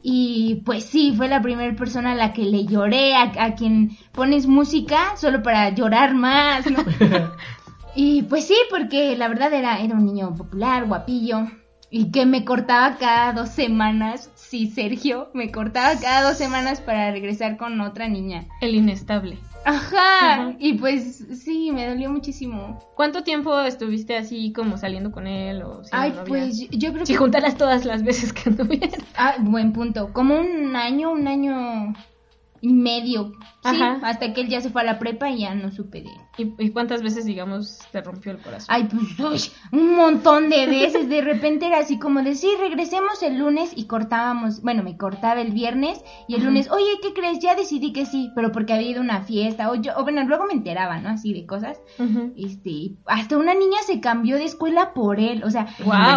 Y 0.02 0.62
pues 0.64 0.84
sí, 0.84 1.12
fue 1.16 1.28
la 1.28 1.42
primera 1.42 1.74
persona 1.76 2.12
a 2.12 2.14
la 2.14 2.32
que 2.32 2.44
le 2.44 2.64
lloré, 2.64 3.14
a, 3.14 3.32
a 3.38 3.54
quien 3.54 3.90
pones 4.12 4.46
música 4.46 5.16
solo 5.16 5.42
para 5.42 5.70
llorar 5.70 6.14
más, 6.14 6.70
¿no? 6.70 6.78
y 7.94 8.22
pues 8.22 8.46
sí, 8.46 8.56
porque 8.70 9.16
la 9.16 9.28
verdad 9.28 9.52
era, 9.52 9.80
era 9.80 9.94
un 9.94 10.06
niño 10.06 10.34
popular, 10.34 10.86
guapillo, 10.86 11.46
y 11.90 12.10
que 12.10 12.26
me 12.26 12.44
cortaba 12.44 12.96
cada 12.96 13.32
dos 13.32 13.50
semanas. 13.50 14.30
Sí, 14.34 14.66
Sergio, 14.66 15.30
me 15.34 15.50
cortaba 15.50 15.98
cada 16.00 16.28
dos 16.28 16.36
semanas 16.36 16.80
para 16.80 17.10
regresar 17.10 17.56
con 17.56 17.80
otra 17.80 18.08
niña. 18.08 18.46
El 18.60 18.74
inestable. 18.74 19.38
Ajá, 19.64 20.54
y 20.58 20.74
pues 20.74 21.24
sí, 21.42 21.70
me 21.72 21.86
dolió 21.88 22.10
muchísimo. 22.10 22.78
¿Cuánto 22.94 23.22
tiempo 23.22 23.60
estuviste 23.60 24.16
así 24.16 24.52
como 24.52 24.78
saliendo 24.78 25.10
con 25.12 25.26
él 25.26 25.62
o 25.62 25.82
Ay, 25.92 26.14
pues 26.26 26.58
yo- 26.58 26.68
yo 26.72 26.92
creo 26.92 27.04
Si 27.06 27.12
que... 27.12 27.18
juntaras 27.18 27.56
todas 27.56 27.84
las 27.84 28.02
veces 28.02 28.32
que 28.32 28.48
anduvieron. 28.50 29.00
Ah, 29.16 29.34
buen 29.40 29.72
punto. 29.72 30.12
Como 30.12 30.38
un 30.38 30.74
año, 30.76 31.12
un 31.12 31.28
año 31.28 31.94
medio. 32.62 33.32
Sí, 33.62 33.70
Ajá. 33.82 33.98
hasta 34.02 34.32
que 34.32 34.42
él 34.42 34.48
ya 34.48 34.60
se 34.60 34.70
fue 34.70 34.82
a 34.82 34.84
la 34.84 34.98
prepa 34.98 35.30
y 35.30 35.40
ya 35.40 35.54
no 35.54 35.70
supe 35.72 36.00
de 36.02 36.08
él. 36.08 36.54
¿Y, 36.58 36.66
y 36.66 36.70
cuántas 36.70 37.02
veces, 37.02 37.24
digamos, 37.24 37.80
te 37.90 38.00
rompió 38.00 38.32
el 38.32 38.38
corazón? 38.38 38.66
Ay, 38.68 38.88
pues, 39.18 39.52
uy, 39.72 39.78
un 39.78 39.96
montón 39.96 40.48
de 40.48 40.66
veces. 40.66 41.08
De 41.08 41.20
repente 41.20 41.66
era 41.66 41.78
así 41.78 41.98
como 41.98 42.22
de, 42.22 42.34
sí, 42.34 42.48
regresemos 42.60 43.22
el 43.22 43.38
lunes 43.38 43.72
y 43.74 43.86
cortábamos, 43.86 44.62
bueno, 44.62 44.82
me 44.82 44.96
cortaba 44.96 45.40
el 45.40 45.52
viernes 45.52 46.02
y 46.28 46.34
el 46.34 46.40
Ajá. 46.40 46.48
lunes, 46.50 46.70
oye, 46.70 46.98
¿qué 47.02 47.12
crees? 47.12 47.40
Ya 47.40 47.56
decidí 47.56 47.92
que 47.92 48.06
sí, 48.06 48.30
pero 48.34 48.52
porque 48.52 48.72
había 48.72 48.90
ido 48.90 49.00
a 49.00 49.04
una 49.04 49.22
fiesta 49.22 49.70
o 49.70 49.74
yo, 49.74 49.92
o 49.96 50.02
bueno, 50.04 50.22
luego 50.24 50.46
me 50.46 50.52
enteraba, 50.52 51.00
¿no? 51.00 51.08
Así 51.08 51.32
de 51.32 51.44
cosas. 51.46 51.80
Ujú. 51.98 52.32
Este, 52.36 52.92
hasta 53.06 53.36
una 53.36 53.54
niña 53.54 53.78
se 53.84 54.00
cambió 54.00 54.36
de 54.36 54.44
escuela 54.44 54.94
por 54.94 55.18
él, 55.18 55.42
o 55.44 55.50
sea, 55.50 55.66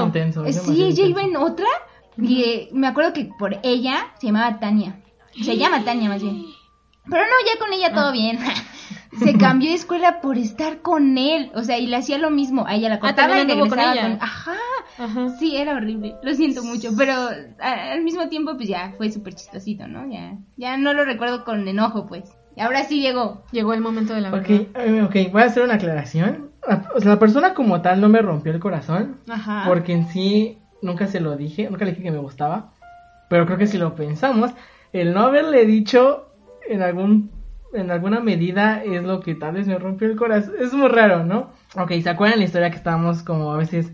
intenso, 0.06 0.46
es 0.46 0.62
Sí, 0.62 0.84
ella 0.84 1.06
iba 1.06 1.22
en 1.22 1.36
otra 1.36 1.66
y 2.18 2.44
eh, 2.44 2.70
me 2.74 2.88
acuerdo 2.88 3.14
que 3.14 3.32
por 3.40 3.58
ella 3.64 4.14
se 4.20 4.28
llamaba 4.28 4.60
Tania. 4.60 5.01
Se 5.34 5.58
llama 5.58 5.84
Tania 5.84 6.10
más 6.10 6.22
bien. 6.22 6.44
Pero 7.10 7.24
no, 7.24 7.32
ya 7.46 7.60
con 7.60 7.74
ella 7.74 7.88
Ah. 7.92 7.96
todo 7.96 8.12
bien. 8.12 8.40
se 9.20 9.38
cambió 9.38 9.70
de 9.70 9.76
escuela 9.76 10.22
por 10.22 10.38
estar 10.38 10.82
con 10.82 11.18
él. 11.18 11.52
O 11.56 11.64
sea, 11.64 11.78
y 11.78 11.88
le 11.88 11.96
hacía 11.98 12.18
lo 12.18 12.30
mismo. 12.30 12.66
A 12.68 12.76
ella 12.76 12.90
la 12.90 13.00
cortaba 13.00 13.30
y 13.30 13.32
Ah, 13.32 13.38
también 13.40 13.52
anduvo 13.60 13.70
con 13.70 13.78
regresaba 13.80 14.08
ella. 14.08 14.18
con... 14.20 14.28
Ajá. 14.28 14.56
Ajá. 15.00 15.30
Sí, 15.40 15.56
era 15.58 15.76
horrible. 15.76 16.16
Lo 16.22 16.34
siento 16.36 16.64
mucho. 16.64 16.90
Pero 16.98 17.14
al 17.60 18.02
mismo 18.04 18.28
tiempo, 18.30 18.56
pues 18.56 18.68
ya 18.70 18.94
fue 18.98 19.10
súper 19.12 19.34
chistosito, 19.36 19.88
¿no? 19.88 20.10
Ya, 20.12 20.38
ya 20.58 20.78
no 20.78 20.94
lo 20.94 21.06
recuerdo 21.06 21.44
con 21.44 21.68
enojo, 21.68 22.06
pues. 22.08 22.26
Y 22.56 22.62
ahora 22.62 22.84
sí 22.84 23.02
llegó. 23.02 23.44
Llegó 23.52 23.74
el 23.74 23.82
momento 23.82 24.14
de 24.14 24.22
la 24.22 24.30
Ok, 24.30 24.48
verdad. 24.48 24.86
eh, 24.88 25.02
ok, 25.04 25.32
voy 25.32 25.42
a 25.42 25.46
hacer 25.46 25.64
una 25.64 25.76
aclaración. 25.76 26.52
La, 26.68 26.84
o 26.94 27.00
sea, 27.00 27.12
la 27.12 27.20
persona 27.20 27.54
como 27.56 27.82
tal 27.82 28.02
no 28.02 28.10
me 28.10 28.22
rompió 28.22 28.52
el 28.52 28.60
corazón. 28.60 29.18
Ajá. 29.30 29.64
Porque 29.66 29.94
en 29.94 30.08
sí 30.08 30.60
nunca 30.82 31.08
se 31.08 31.20
lo 31.22 31.36
dije, 31.38 31.68
nunca 31.72 31.86
le 31.86 31.92
dije 31.92 32.04
que 32.04 32.12
me 32.12 32.18
gustaba. 32.20 32.74
Pero 33.30 33.46
creo 33.46 33.58
que 33.58 33.68
si 33.68 33.78
lo 33.78 33.96
pensamos, 33.96 34.52
el 34.94 35.14
no 35.14 35.22
haberle 35.22 35.66
dicho 35.66 36.28
en 36.68 36.82
algún 36.82 37.32
en 37.74 37.92
alguna 37.92 38.20
medida 38.20 38.84
es 38.84 39.04
lo 39.04 39.22
que 39.22 39.36
tal 39.36 39.54
vez 39.54 39.68
me 39.68 39.78
rompió 39.78 40.08
el 40.08 40.18
corazón. 40.18 40.56
Es 40.60 40.74
muy 40.74 40.90
raro, 40.90 41.24
¿no? 41.24 41.52
Ok, 41.78 41.92
¿se 42.02 42.10
acuerdan 42.10 42.40
la 42.40 42.46
historia 42.46 42.70
que 42.70 42.78
estábamos 42.78 43.24
como 43.24 43.54
a 43.54 43.58
veces 43.58 43.94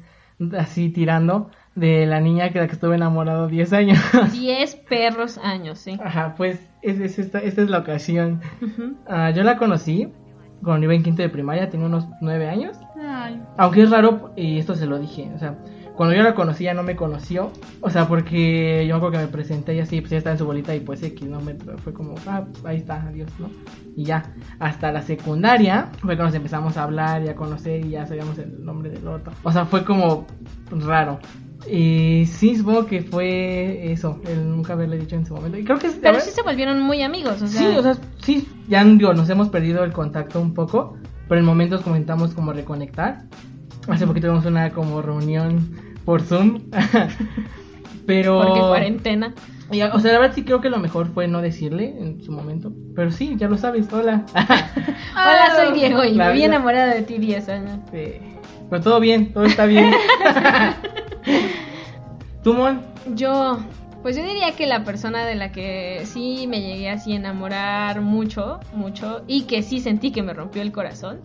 así 0.58 0.89
tirando 0.89 1.51
de 1.75 2.06
la 2.06 2.20
niña 2.20 2.51
que 2.51 2.60
la 2.60 2.68
que 2.68 2.74
estuve 2.74 2.96
enamorado 2.96 3.48
10 3.48 3.74
años? 3.74 4.00
10 4.32 4.75
perros 4.89 5.38
años, 5.38 5.80
sí. 5.80 5.98
Ajá, 6.04 6.34
pues 6.36 6.60
es, 6.82 7.00
es 7.00 7.20
esta, 7.20 7.39
esta 7.39 7.62
es 7.62 7.70
la 7.70 7.80
ocasión. 7.80 8.42
Ah, 9.08 9.30
yo 9.32 9.44
la 9.44 9.58
conocí 9.58 10.12
cuando 10.63 10.86
iba 10.86 10.96
en 10.96 11.04
quinto 11.04 11.22
de 11.22 11.30
primaria, 11.30 11.70
tenía 11.70 11.86
unos 11.86 12.08
9 12.22 12.50
años. 12.50 12.77
Ay. 13.00 13.42
Aunque 13.58 13.84
es 13.84 13.92
raro, 13.92 14.32
y 14.36 14.58
esto 14.58 14.74
se 14.74 14.88
lo 14.88 14.98
dije, 14.98 15.30
o 15.36 15.38
sea, 15.38 15.56
cuando 15.98 16.16
yo 16.16 16.22
la 16.22 16.36
conocí 16.36 16.66
ya 16.66 16.75
no 16.75 16.84
me 16.84 16.96
conoció, 16.96 17.51
o 17.82 17.89
sea, 17.89 18.08
porque 18.08 18.86
yo 18.88 18.94
me 18.94 18.98
acuerdo 18.98 19.18
que 19.18 19.25
me 19.25 19.32
presenté 19.32 19.75
y 19.75 19.80
así, 19.80 20.00
pues 20.00 20.12
ya 20.12 20.18
estaba 20.20 20.36
en 20.36 20.38
su 20.38 20.46
bolita 20.46 20.75
y 20.75 20.80
pues 20.80 21.01
X, 21.01 21.27
¿no? 21.27 21.42
Me, 21.42 21.56
fue 21.56 21.92
como, 21.92 22.13
ah, 22.27 22.46
ahí 22.66 22.77
está, 22.77 23.01
adiós, 23.01 23.32
¿no? 23.39 23.50
Y 23.96 24.04
ya, 24.04 24.36
hasta 24.60 24.92
la 24.92 25.01
secundaria 25.01 25.89
fue 26.00 26.16
cuando 26.16 26.25
nos 26.25 26.36
empezamos 26.36 26.77
a 26.77 26.84
hablar 26.84 27.24
y 27.24 27.30
a 27.30 27.36
conocer 27.36 27.84
y 27.84 27.89
ya 27.89 28.06
sabíamos 28.06 28.38
el 28.38 28.63
nombre 28.63 28.92
del 28.92 29.08
otro. 29.08 29.34
O 29.42 29.51
sea, 29.51 29.66
fue 29.66 29.84
como 29.84 30.27
raro. 30.70 31.20
Y 31.68 32.27
sí, 32.27 32.56
supongo 32.56 32.86
que 32.86 33.01
fue 33.01 33.92
eso, 33.92 34.22
el 34.27 34.48
nunca 34.51 34.74
haberle 34.74 35.00
dicho 35.00 35.16
en 35.16 35.25
su 35.25 35.34
momento. 35.34 35.58
Y 35.58 35.63
creo 35.63 35.80
que. 35.80 35.89
Pero 35.89 36.20
sí 36.20 36.30
se 36.30 36.44
volvieron 36.44 36.80
muy 36.80 37.01
amigos, 37.01 37.42
o 37.42 37.48
sea. 37.48 37.60
Sí, 37.60 37.75
o 37.75 37.82
sea, 37.82 37.98
sí, 38.22 38.48
ya 38.70 38.84
digo, 38.86 39.16
nos 39.16 39.27
hemos 39.32 39.50
perdido 39.50 39.84
el 39.84 39.94
contacto 39.94 40.39
un 40.39 40.54
poco, 40.54 40.96
pero 41.27 41.39
en 41.39 41.46
momentos 41.48 41.82
comentamos 41.82 42.36
como 42.36 42.54
reconectar. 42.54 43.24
Hace 43.88 44.06
poquito 44.06 44.27
tuvimos 44.27 44.46
una 44.46 44.72
como 44.72 45.01
reunión 45.01 45.87
por 46.08 46.22
Zoom. 46.22 46.62
pero 48.08 48.42
Porque 48.42 48.62
cuarentena. 48.62 49.34
y, 49.74 49.82
o 49.82 50.00
sea, 50.00 50.14
la 50.14 50.20
verdad 50.20 50.36
sí 50.36 50.46
creo 50.46 50.62
que 50.62 50.70
lo 50.70 50.80
mejor 50.80 51.14
fue 51.14 51.28
no 51.28 51.42
decirle 51.42 51.96
en 52.00 52.24
su 52.24 52.32
momento, 52.32 52.72
pero 52.96 53.12
sí, 53.12 53.36
ya 53.36 53.50
lo 53.50 53.58
sabes, 53.58 53.92
hola. 53.92 54.26
Hola, 54.34 55.54
soy 55.54 55.78
Diego 55.78 56.06
y 56.06 56.14
me 56.14 56.32
vi 56.32 56.44
enamorada 56.44 56.94
de 56.94 57.02
ti 57.02 57.18
10 57.18 57.50
años. 57.50 57.80
Pero 57.92 58.82
todo 58.82 59.02
bien, 59.02 59.34
todo 59.34 59.44
está 59.44 59.66
bien. 59.66 59.92
¿Tú, 62.42 62.54
Mon? 62.54 62.80
Yo, 63.14 63.60
pues 64.02 64.16
yo 64.16 64.24
diría 64.24 64.54
que 64.54 64.66
la 64.66 64.86
persona 64.86 65.26
de 65.26 65.36
la 65.36 65.52
que 65.52 66.04
sí 66.06 66.48
me 66.48 66.62
llegué 66.62 66.90
así 66.90 67.12
a 67.12 67.18
enamorar 67.18 68.00
mucho, 68.00 68.62
mucho, 68.72 69.26
y 69.28 69.42
que 69.42 69.62
sí 69.62 69.82
sentí 69.82 70.12
que 70.12 70.24
me 70.24 70.34
rompió 70.34 70.62
el 70.62 70.72
corazón, 70.72 71.20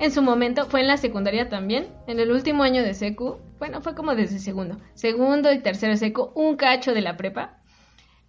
en 0.00 0.10
su 0.12 0.22
momento 0.22 0.66
fue 0.66 0.80
en 0.80 0.86
la 0.86 0.96
secundaria 0.96 1.48
también, 1.48 1.88
en 2.06 2.20
el 2.20 2.30
último 2.30 2.62
año 2.62 2.82
de 2.82 2.94
secu, 2.94 3.38
bueno, 3.58 3.80
fue 3.80 3.94
como 3.94 4.14
desde 4.14 4.38
segundo, 4.38 4.78
segundo 4.94 5.52
y 5.52 5.60
tercero 5.60 5.96
secu, 5.96 6.30
un 6.34 6.56
cacho 6.56 6.94
de 6.94 7.00
la 7.00 7.16
prepa, 7.16 7.58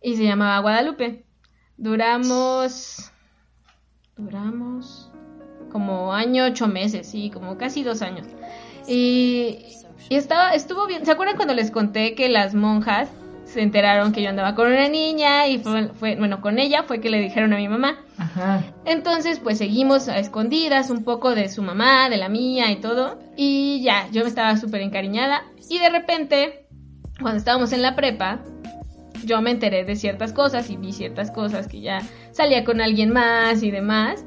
y 0.02 0.16
se 0.16 0.24
llamaba 0.24 0.60
Guadalupe. 0.60 1.26
Duramos, 1.78 3.12
duramos 4.18 5.10
como 5.72 6.14
año, 6.14 6.46
ocho 6.46 6.68
meses, 6.68 7.08
sí, 7.08 7.30
como 7.30 7.58
casi 7.58 7.84
dos 7.84 8.02
años. 8.02 8.28
Y, 8.88 9.60
y 10.10 10.16
estaba, 10.16 10.54
estuvo 10.54 10.88
bien. 10.88 11.06
¿Se 11.06 11.12
acuerdan 11.12 11.36
cuando 11.36 11.54
les 11.54 11.72
conté 11.72 12.16
que 12.16 12.28
las 12.30 12.54
monjas 12.54 13.10
se 13.52 13.62
enteraron 13.62 14.12
que 14.12 14.22
yo 14.22 14.30
andaba 14.30 14.56
con 14.56 14.68
una 14.68 14.88
niña 14.90 15.48
y 15.48 15.60
fue, 15.60 15.88
fue- 15.90 16.16
bueno, 16.16 16.40
con 16.42 16.60
ella 16.60 16.84
fue 16.84 17.02
que 17.02 17.10
le 17.10 17.20
dijeron 17.20 17.52
a 17.54 17.58
mi 17.58 17.68
mamá? 17.68 18.00
Ajá. 18.18 18.64
Entonces, 18.86 19.40
pues 19.40 19.58
seguimos 19.58 20.08
a 20.08 20.20
escondidas 20.20 20.90
un 20.90 21.04
poco 21.04 21.34
de 21.36 21.50
su 21.50 21.62
mamá, 21.64 22.10
de 22.10 22.18
la 22.18 22.30
mía 22.30 22.72
y 22.72 22.78
todo. 22.78 23.20
Y 23.36 23.82
ya, 23.82 24.08
yo 24.12 24.22
me 24.24 24.28
estaba 24.30 24.56
súper 24.58 24.82
encariñada. 24.82 25.44
Y 25.70 25.80
de 25.80 25.90
repente, 25.90 26.68
cuando 27.22 27.38
estábamos 27.40 27.74
en 27.74 27.82
la 27.82 27.96
prepa, 27.96 28.40
yo 29.26 29.42
me 29.42 29.52
enteré 29.52 29.84
de 29.84 29.96
ciertas 29.96 30.32
cosas 30.32 30.70
y 30.70 30.78
vi 30.78 30.94
ciertas 30.94 31.32
cosas 31.32 31.68
que 31.68 31.82
ya 31.82 32.00
salía 32.32 32.64
con 32.64 32.82
alguien 32.82 33.12
más 33.12 33.64
y 33.64 33.72
demás. 33.72 34.24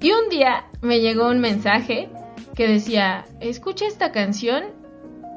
Y 0.00 0.10
un 0.12 0.28
día 0.30 0.64
me 0.82 1.00
llegó 1.00 1.28
un 1.28 1.38
mensaje 1.40 2.08
que 2.54 2.66
decía, 2.68 3.24
escucha 3.40 3.86
esta 3.86 4.12
canción 4.12 4.64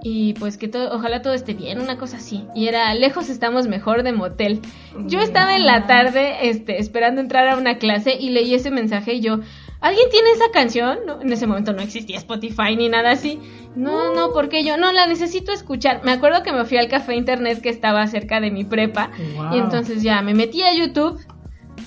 y 0.04 0.34
pues 0.36 0.58
que 0.58 0.68
todo, 0.68 0.94
ojalá 0.96 1.22
todo 1.22 1.34
esté 1.34 1.54
bien, 1.54 1.80
una 1.82 1.98
cosa 1.98 2.18
así. 2.18 2.46
Y 2.56 2.68
era 2.68 2.94
Lejos 2.94 3.30
estamos 3.30 3.68
mejor 3.68 4.04
de 4.04 4.13
motel. 4.13 4.62
Yo 5.08 5.20
estaba 5.20 5.56
en 5.56 5.66
la 5.66 5.88
tarde 5.88 6.50
este, 6.50 6.80
esperando 6.80 7.20
entrar 7.22 7.48
a 7.48 7.58
una 7.58 7.77
clase 7.77 8.13
y 8.20 8.30
leí 8.30 8.54
ese 8.54 8.72
mensaje 8.72 9.16
y 9.16 9.20
yo, 9.22 9.39
¿alguien 9.82 10.08
tiene 10.12 10.30
esa 10.32 10.51
canción? 10.54 11.00
No, 11.06 11.22
en 11.22 11.32
ese 11.34 11.48
momento 11.48 11.74
no 11.74 11.82
existía 11.82 12.18
Spotify 12.18 12.75
ni 12.77 12.89
nada 12.89 13.12
así. 13.12 13.39
No, 13.75 14.13
no, 14.13 14.32
porque 14.34 14.63
yo 14.63 14.77
no 14.77 14.92
la 14.92 15.08
necesito 15.08 15.51
escuchar. 15.51 16.01
Me 16.04 16.12
acuerdo 16.12 16.42
que 16.44 16.51
me 16.51 16.66
fui 16.66 16.77
al 16.77 16.88
café 16.88 17.16
internet 17.16 17.62
que 17.62 17.70
estaba 17.70 18.06
cerca 18.08 18.39
de 18.39 18.50
mi 18.51 18.63
prepa 18.63 19.12
Wow. 19.36 19.56
y 19.56 19.60
entonces 19.60 20.04
ya 20.04 20.22
me 20.22 20.34
metí 20.34 20.62
a 20.63 20.74
YouTube 20.74 21.20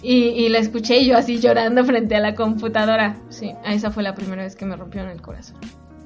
y, 0.02 0.14
y 0.14 0.48
la 0.48 0.58
escuché 0.58 0.98
y 0.98 1.06
yo 1.06 1.16
así 1.16 1.38
llorando 1.40 1.84
frente 1.84 2.16
a 2.16 2.20
la 2.20 2.34
computadora. 2.34 3.16
Sí, 3.28 3.52
esa 3.64 3.90
fue 3.90 4.02
la 4.02 4.14
primera 4.14 4.42
vez 4.42 4.56
que 4.56 4.64
me 4.66 4.76
rompieron 4.76 5.10
el 5.10 5.20
corazón. 5.20 5.58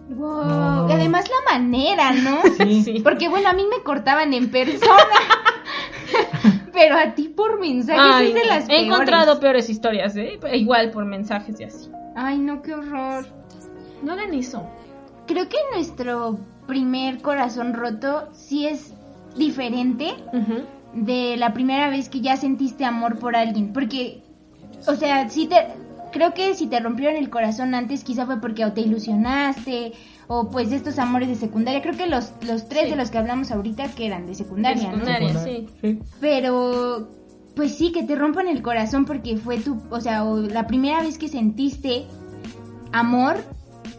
Wow. 0.08 0.44
No. 0.44 0.88
Y 0.88 0.92
además 0.92 1.24
la 1.28 1.58
manera, 1.58 2.12
¿no? 2.12 2.42
Sí. 2.58 2.82
Sí. 2.82 3.00
Porque 3.00 3.28
bueno, 3.28 3.48
a 3.48 3.52
mí 3.54 3.64
me 3.70 3.82
cortaban 3.82 4.34
en 4.34 4.50
persona. 4.50 4.88
Pero 6.72 6.98
a 6.98 7.14
ti 7.14 7.28
por 7.28 7.60
mensajes 7.60 8.02
Ay, 8.04 8.28
es 8.28 8.34
de 8.34 8.44
las 8.44 8.64
he 8.64 8.66
peores. 8.66 8.86
encontrado 8.86 9.40
peores 9.40 9.70
historias, 9.70 10.16
¿eh? 10.16 10.38
Igual 10.52 10.90
por 10.90 11.04
mensajes 11.04 11.58
y 11.60 11.64
así. 11.64 11.88
Ay, 12.16 12.38
no, 12.38 12.62
qué 12.62 12.74
horror. 12.74 13.26
No 14.02 14.12
hagan 14.12 14.34
eso. 14.34 14.68
Creo 15.26 15.48
que 15.48 15.56
nuestro 15.72 16.38
primer 16.66 17.22
corazón 17.22 17.74
roto 17.74 18.28
sí 18.32 18.66
es 18.66 18.92
diferente 19.36 20.14
de 20.92 21.36
la 21.36 21.54
primera 21.54 21.88
vez 21.88 22.08
que 22.08 22.20
ya 22.20 22.36
sentiste 22.36 22.84
amor 22.84 23.18
por 23.18 23.36
alguien. 23.36 23.72
Porque, 23.72 24.22
o 24.86 24.94
sea, 24.94 25.28
si 25.28 25.46
te. 25.46 25.68
Creo 26.14 26.32
que 26.32 26.54
si 26.54 26.66
te 26.68 26.80
rompieron 26.80 27.16
el 27.16 27.28
corazón 27.28 27.74
antes, 27.74 28.04
quizá 28.04 28.24
fue 28.24 28.40
porque 28.40 28.64
o 28.64 28.72
te 28.72 28.80
ilusionaste, 28.80 29.92
o 30.28 30.48
pues 30.48 30.70
de 30.70 30.76
estos 30.76 30.98
amores 30.98 31.28
de 31.28 31.34
secundaria. 31.34 31.82
Creo 31.82 31.96
que 31.96 32.06
los, 32.06 32.32
los 32.46 32.68
tres 32.68 32.84
Sí. 32.84 32.90
de 32.90 32.96
los 32.96 33.10
que 33.10 33.18
hablamos 33.18 33.50
ahorita 33.50 33.88
que 33.88 34.06
eran 34.06 34.24
de 34.26 34.34
secundaria, 34.34 34.90
De 34.90 34.96
¿no? 34.96 35.04
secundaria. 35.04 35.44
sí. 35.44 35.66
Sí. 35.82 35.98
Pero, 36.20 37.08
pues 37.56 37.74
sí, 37.76 37.92
que 37.92 38.04
te 38.04 38.14
rompan 38.16 38.46
el 38.48 38.62
corazón 38.62 39.04
porque 39.04 39.36
fue 39.36 39.58
tu, 39.58 39.76
o 39.90 40.00
sea, 40.00 40.24
o 40.24 40.38
la 40.38 40.66
primera 40.66 41.02
vez 41.02 41.18
que 41.18 41.28
sentiste 41.28 42.06
amor, 42.92 43.36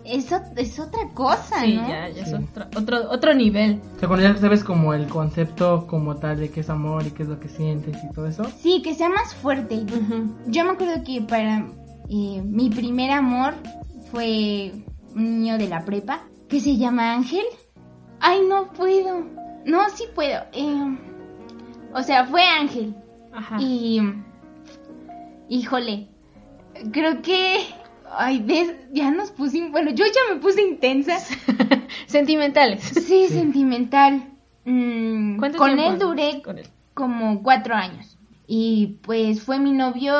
eso 0.06 0.40
es 0.56 0.80
otra 0.80 1.10
cosa, 1.14 1.62
Sí, 1.62 1.76
¿no? 1.76 1.88
ya, 1.88 2.10
ya 2.10 2.22
es 2.24 2.34
otro, 2.34 2.66
otro, 2.78 3.12
otro 3.12 3.34
nivel. 3.34 3.82
O 3.96 4.00
sea, 4.00 4.08
cuando 4.08 4.28
ya 4.28 4.38
sabes 4.38 4.64
como 4.64 4.94
el 4.94 5.08
concepto 5.08 5.86
como 5.88 6.16
tal 6.16 6.40
de 6.40 6.50
qué 6.50 6.62
es 6.62 6.70
amor 6.70 7.06
y 7.06 7.12
qué 7.12 7.24
es 7.24 7.30
lo 7.30 7.40
que 7.40 7.50
sientes 7.50 7.98
y 8.04 8.14
todo 8.14 8.28
eso. 8.28 8.46
Sí, 8.62 8.82
que 8.84 8.94
sea 8.94 9.10
más 9.10 9.34
fuerte. 9.36 9.84
Yo 10.48 10.64
me 10.66 10.72
acuerdo 10.72 11.04
que 11.04 11.22
para 11.22 11.66
eh, 12.10 12.42
mi 12.44 12.70
primer 12.70 13.12
amor 13.12 13.56
fue 14.12 14.72
un 15.16 15.40
niño 15.40 15.58
de 15.58 15.68
la 15.68 15.84
prepa 15.84 16.24
que 16.50 16.60
se 16.60 16.78
llama 16.78 17.14
Ángel. 17.14 17.46
Ay, 18.20 18.42
no 18.48 18.72
puedo. 18.74 19.26
No, 19.66 19.90
sí 19.90 20.06
puedo. 20.14 20.44
Eh, 20.54 20.98
o 21.94 22.02
sea, 22.04 22.26
fue 22.26 22.44
Ángel. 22.44 22.96
Ajá. 23.34 23.58
Y. 23.60 24.02
Híjole. 25.50 26.10
Creo 26.92 27.22
que. 27.22 27.66
Ay, 28.18 28.42
ves, 28.42 28.76
ya 28.92 29.12
nos 29.12 29.32
pusimos. 29.32 29.72
Bueno, 29.72 29.92
yo 29.92 30.06
ya 30.06 30.34
me 30.34 30.40
puse 30.40 30.62
intensa. 30.62 31.18
Sentimentales. 32.06 32.84
Sí, 32.84 33.28
sentimental. 33.28 34.32
Mm, 34.66 35.38
¿Cuánto 35.38 35.58
con 35.58 35.76
tiempo 35.76 35.94
él 35.94 36.00
duré 36.00 36.42
con 36.42 36.58
él? 36.60 36.68
como 36.94 37.44
cuatro 37.44 37.76
años. 37.76 38.18
Y 38.48 39.00
pues 39.04 39.44
fue 39.44 39.60
mi 39.60 39.72
novio 39.72 40.14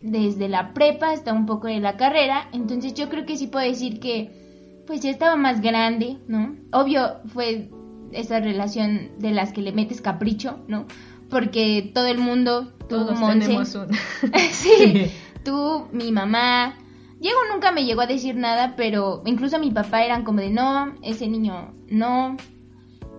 desde 0.00 0.48
la 0.48 0.72
prepa 0.74 1.10
hasta 1.10 1.32
un 1.32 1.46
poco 1.46 1.66
de 1.68 1.80
la 1.80 1.96
carrera. 1.96 2.48
Entonces 2.52 2.94
yo 2.94 3.08
creo 3.08 3.26
que 3.26 3.36
sí 3.36 3.46
puedo 3.46 3.66
decir 3.66 4.00
que 4.00 4.82
pues 4.86 5.00
ya 5.00 5.10
estaba 5.10 5.36
más 5.36 5.60
grande, 5.60 6.16
¿no? 6.28 6.56
Obvio 6.72 7.16
fue 7.26 7.68
esa 8.12 8.40
relación 8.40 9.10
de 9.18 9.32
las 9.32 9.52
que 9.52 9.60
le 9.60 9.72
metes 9.72 10.00
capricho, 10.00 10.60
¿no? 10.66 10.86
Porque 11.28 11.90
todo 11.94 12.06
el 12.06 12.18
mundo, 12.18 12.72
tú, 12.88 12.96
Todos 12.96 13.20
Monse, 13.20 13.40
tenemos 13.40 13.74
un... 13.74 13.88
sí, 14.50 15.10
tú, 15.44 15.88
mi 15.92 16.10
mamá. 16.10 16.74
Diego 17.20 17.38
nunca 17.52 17.72
me 17.72 17.84
llegó 17.84 18.00
a 18.00 18.06
decir 18.06 18.36
nada, 18.36 18.74
pero 18.76 19.22
incluso 19.26 19.58
mi 19.58 19.70
papá 19.70 20.04
eran 20.04 20.24
como 20.24 20.40
de 20.40 20.50
no, 20.50 20.94
ese 21.02 21.28
niño 21.28 21.74
no. 21.88 22.36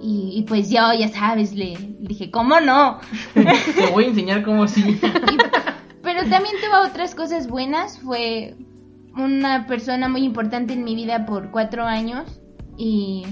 Y, 0.01 0.31
y 0.37 0.43
pues 0.43 0.69
yo, 0.71 0.93
ya 0.97 1.09
sabes, 1.09 1.53
le, 1.53 1.77
le 1.77 2.07
dije, 2.07 2.31
¿cómo 2.31 2.59
no? 2.61 2.99
Te 3.33 3.91
voy 3.91 4.05
a 4.05 4.07
enseñar 4.07 4.43
cómo 4.43 4.67
sí. 4.67 4.99
También 6.29 6.55
tuvo 6.61 6.87
otras 6.87 7.15
cosas 7.15 7.47
buenas. 7.47 7.99
Fue 7.99 8.55
una 9.15 9.65
persona 9.65 10.07
muy 10.07 10.23
importante 10.23 10.73
en 10.73 10.83
mi 10.83 10.95
vida 10.95 11.25
por 11.25 11.49
cuatro 11.51 11.85
años. 11.85 12.39
Y 12.77 13.23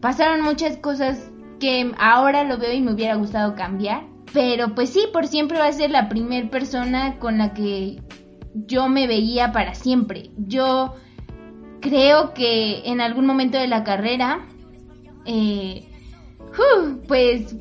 pasaron 0.00 0.42
muchas 0.42 0.76
cosas 0.76 1.30
que 1.58 1.92
ahora 1.98 2.44
lo 2.44 2.58
veo 2.58 2.72
y 2.72 2.80
me 2.80 2.92
hubiera 2.92 3.16
gustado 3.16 3.54
cambiar. 3.54 4.04
Pero 4.32 4.74
pues 4.74 4.90
sí, 4.90 5.06
por 5.12 5.26
siempre 5.26 5.58
va 5.58 5.66
a 5.66 5.72
ser 5.72 5.90
la 5.90 6.08
primer 6.08 6.48
persona 6.48 7.18
con 7.18 7.38
la 7.38 7.54
que 7.54 8.00
yo 8.54 8.88
me 8.88 9.06
veía 9.06 9.52
para 9.52 9.74
siempre. 9.74 10.30
Yo 10.38 10.94
creo 11.80 12.34
que 12.34 12.82
en 12.88 13.00
algún 13.00 13.26
momento 13.26 13.58
de 13.58 13.66
la 13.66 13.82
carrera, 13.84 14.46
eh, 15.26 15.88
pues 17.08 17.56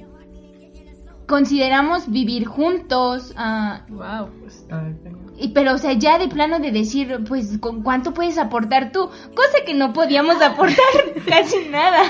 consideramos 1.32 2.12
vivir 2.12 2.46
juntos. 2.46 3.34
ah, 3.38 3.86
wow. 3.90 4.30
Cañón. 4.70 5.32
Y- 5.38 5.48
Pero, 5.50 5.74
o 5.74 5.78
sea, 5.78 5.94
ya 5.94 6.20
de 6.20 6.28
plano 6.28 6.60
de 6.60 6.72
decir, 6.72 7.24
pues, 7.28 7.58
¿con 7.58 7.82
cuánto 7.82 8.14
puedes 8.14 8.38
aportar 8.38 8.92
tú? 8.92 9.08
Cosa 9.34 9.66
que 9.66 9.74
no 9.74 9.94
podíamos 9.94 10.40
aportar 10.42 10.76
casi 11.28 11.70
nada. 11.70 12.04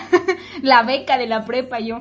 la 0.63 0.83
beca 0.83 1.17
de 1.17 1.27
la 1.27 1.45
prepa, 1.45 1.79
yo. 1.79 1.99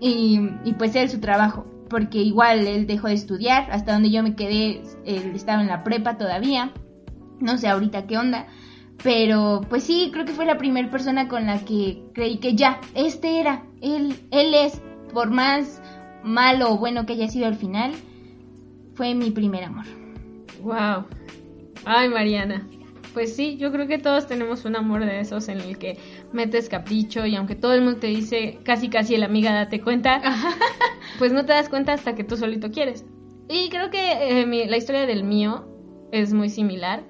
Y, 0.00 0.40
y 0.64 0.72
pues 0.74 0.94
él 0.94 1.10
su 1.10 1.20
trabajo. 1.20 1.66
Porque 1.90 2.18
igual 2.18 2.66
él 2.66 2.86
dejó 2.86 3.08
de 3.08 3.14
estudiar. 3.14 3.68
Hasta 3.70 3.92
donde 3.92 4.10
yo 4.10 4.22
me 4.22 4.34
quedé, 4.36 4.82
él 5.04 5.32
estaba 5.34 5.60
en 5.60 5.68
la 5.68 5.82
prepa 5.84 6.16
todavía. 6.16 6.70
No 7.40 7.58
sé 7.58 7.68
ahorita 7.68 8.06
qué 8.06 8.16
onda. 8.16 8.46
Pero, 9.02 9.62
pues 9.68 9.82
sí, 9.82 10.10
creo 10.12 10.24
que 10.24 10.32
fue 10.32 10.46
la 10.46 10.58
primera 10.58 10.88
persona 10.88 11.26
con 11.26 11.44
la 11.46 11.58
que 11.64 12.04
creí 12.14 12.38
que 12.38 12.54
ya, 12.54 12.80
este 12.94 13.40
era, 13.40 13.64
él, 13.80 14.14
él 14.30 14.54
es, 14.54 14.80
por 15.12 15.30
más 15.32 15.81
malo 16.24 16.72
o 16.72 16.78
bueno 16.78 17.06
que 17.06 17.14
haya 17.14 17.28
sido 17.28 17.46
al 17.46 17.56
final, 17.56 17.92
fue 18.94 19.14
mi 19.14 19.30
primer 19.30 19.64
amor. 19.64 19.84
Wow. 20.62 21.06
Ay, 21.84 22.08
Mariana. 22.08 22.66
Pues 23.14 23.36
sí, 23.36 23.58
yo 23.58 23.70
creo 23.72 23.86
que 23.86 23.98
todos 23.98 24.26
tenemos 24.26 24.64
un 24.64 24.74
amor 24.76 25.04
de 25.04 25.20
esos 25.20 25.48
en 25.48 25.60
el 25.60 25.76
que 25.76 25.98
metes 26.32 26.68
capricho 26.70 27.26
y 27.26 27.36
aunque 27.36 27.54
todo 27.54 27.74
el 27.74 27.82
mundo 27.82 27.98
te 28.00 28.06
dice 28.06 28.58
casi 28.64 28.88
casi 28.88 29.14
el 29.14 29.22
amiga 29.22 29.52
date 29.52 29.82
cuenta, 29.82 30.22
pues 31.18 31.32
no 31.32 31.44
te 31.44 31.52
das 31.52 31.68
cuenta 31.68 31.92
hasta 31.92 32.14
que 32.14 32.24
tú 32.24 32.36
solito 32.38 32.70
quieres. 32.70 33.04
Y 33.50 33.68
creo 33.68 33.90
que 33.90 34.40
eh, 34.40 34.46
mi- 34.46 34.64
la 34.66 34.78
historia 34.78 35.04
del 35.04 35.24
mío 35.24 35.66
es 36.10 36.32
muy 36.32 36.48
similar. 36.48 37.02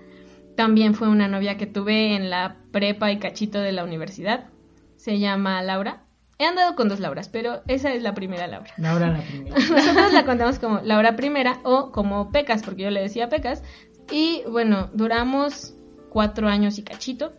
También 0.56 0.94
fue 0.94 1.08
una 1.08 1.28
novia 1.28 1.56
que 1.56 1.66
tuve 1.66 2.16
en 2.16 2.30
la 2.30 2.56
prepa 2.72 3.12
y 3.12 3.18
cachito 3.18 3.60
de 3.60 3.70
la 3.72 3.84
universidad. 3.84 4.50
Se 4.96 5.18
llama 5.20 5.62
Laura. 5.62 6.04
He 6.42 6.46
andado 6.46 6.74
con 6.74 6.88
dos 6.88 6.98
Lauras, 6.98 7.28
pero 7.28 7.62
esa 7.68 7.92
es 7.92 8.02
la 8.02 8.14
primera 8.14 8.48
Laura. 8.48 8.72
Laura 8.76 9.06
la 9.10 9.20
primera. 9.28 9.54
Nosotros 9.56 10.12
la 10.12 10.24
contamos 10.24 10.58
como 10.58 10.80
Laura 10.82 11.14
primera 11.14 11.60
o 11.62 11.92
como 11.92 12.32
Pecas, 12.32 12.64
porque 12.64 12.82
yo 12.82 12.90
le 12.90 13.00
decía 13.00 13.28
Pecas. 13.28 13.62
Y 14.10 14.42
bueno, 14.50 14.90
duramos 14.92 15.74
cuatro 16.10 16.48
años 16.48 16.78
y 16.78 16.82
cachito. 16.82 17.32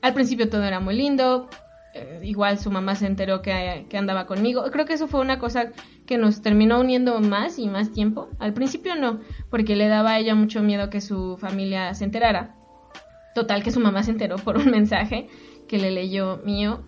Al 0.00 0.14
principio 0.14 0.48
todo 0.48 0.62
era 0.62 0.78
muy 0.78 0.94
lindo. 0.94 1.48
eh, 1.94 2.20
igual 2.22 2.58
su 2.58 2.70
mamá 2.70 2.94
se 2.94 3.06
enteró 3.06 3.42
que, 3.42 3.86
que 3.88 3.98
andaba 3.98 4.26
conmigo. 4.26 4.62
Creo 4.70 4.84
que 4.86 4.94
eso 4.94 5.08
fue 5.08 5.20
una 5.20 5.38
cosa 5.40 5.72
que 6.06 6.16
nos 6.16 6.40
terminó 6.40 6.78
uniendo 6.80 7.18
más 7.20 7.58
y 7.58 7.66
más 7.68 7.90
tiempo. 7.90 8.28
Al 8.38 8.52
principio 8.52 8.94
no, 8.94 9.20
porque 9.50 9.74
le 9.74 9.88
daba 9.88 10.12
a 10.12 10.18
ella 10.20 10.34
mucho 10.36 10.62
miedo 10.62 10.88
que 10.88 11.00
su 11.00 11.36
familia 11.38 11.92
se 11.94 12.04
enterara. 12.04 12.54
Total 13.34 13.64
que 13.64 13.72
su 13.72 13.80
mamá 13.80 14.04
se 14.04 14.12
enteró 14.12 14.36
por 14.36 14.56
un 14.56 14.70
mensaje 14.70 15.26
que 15.66 15.78
le 15.78 15.90
leyó 15.90 16.36
mío. 16.44 16.84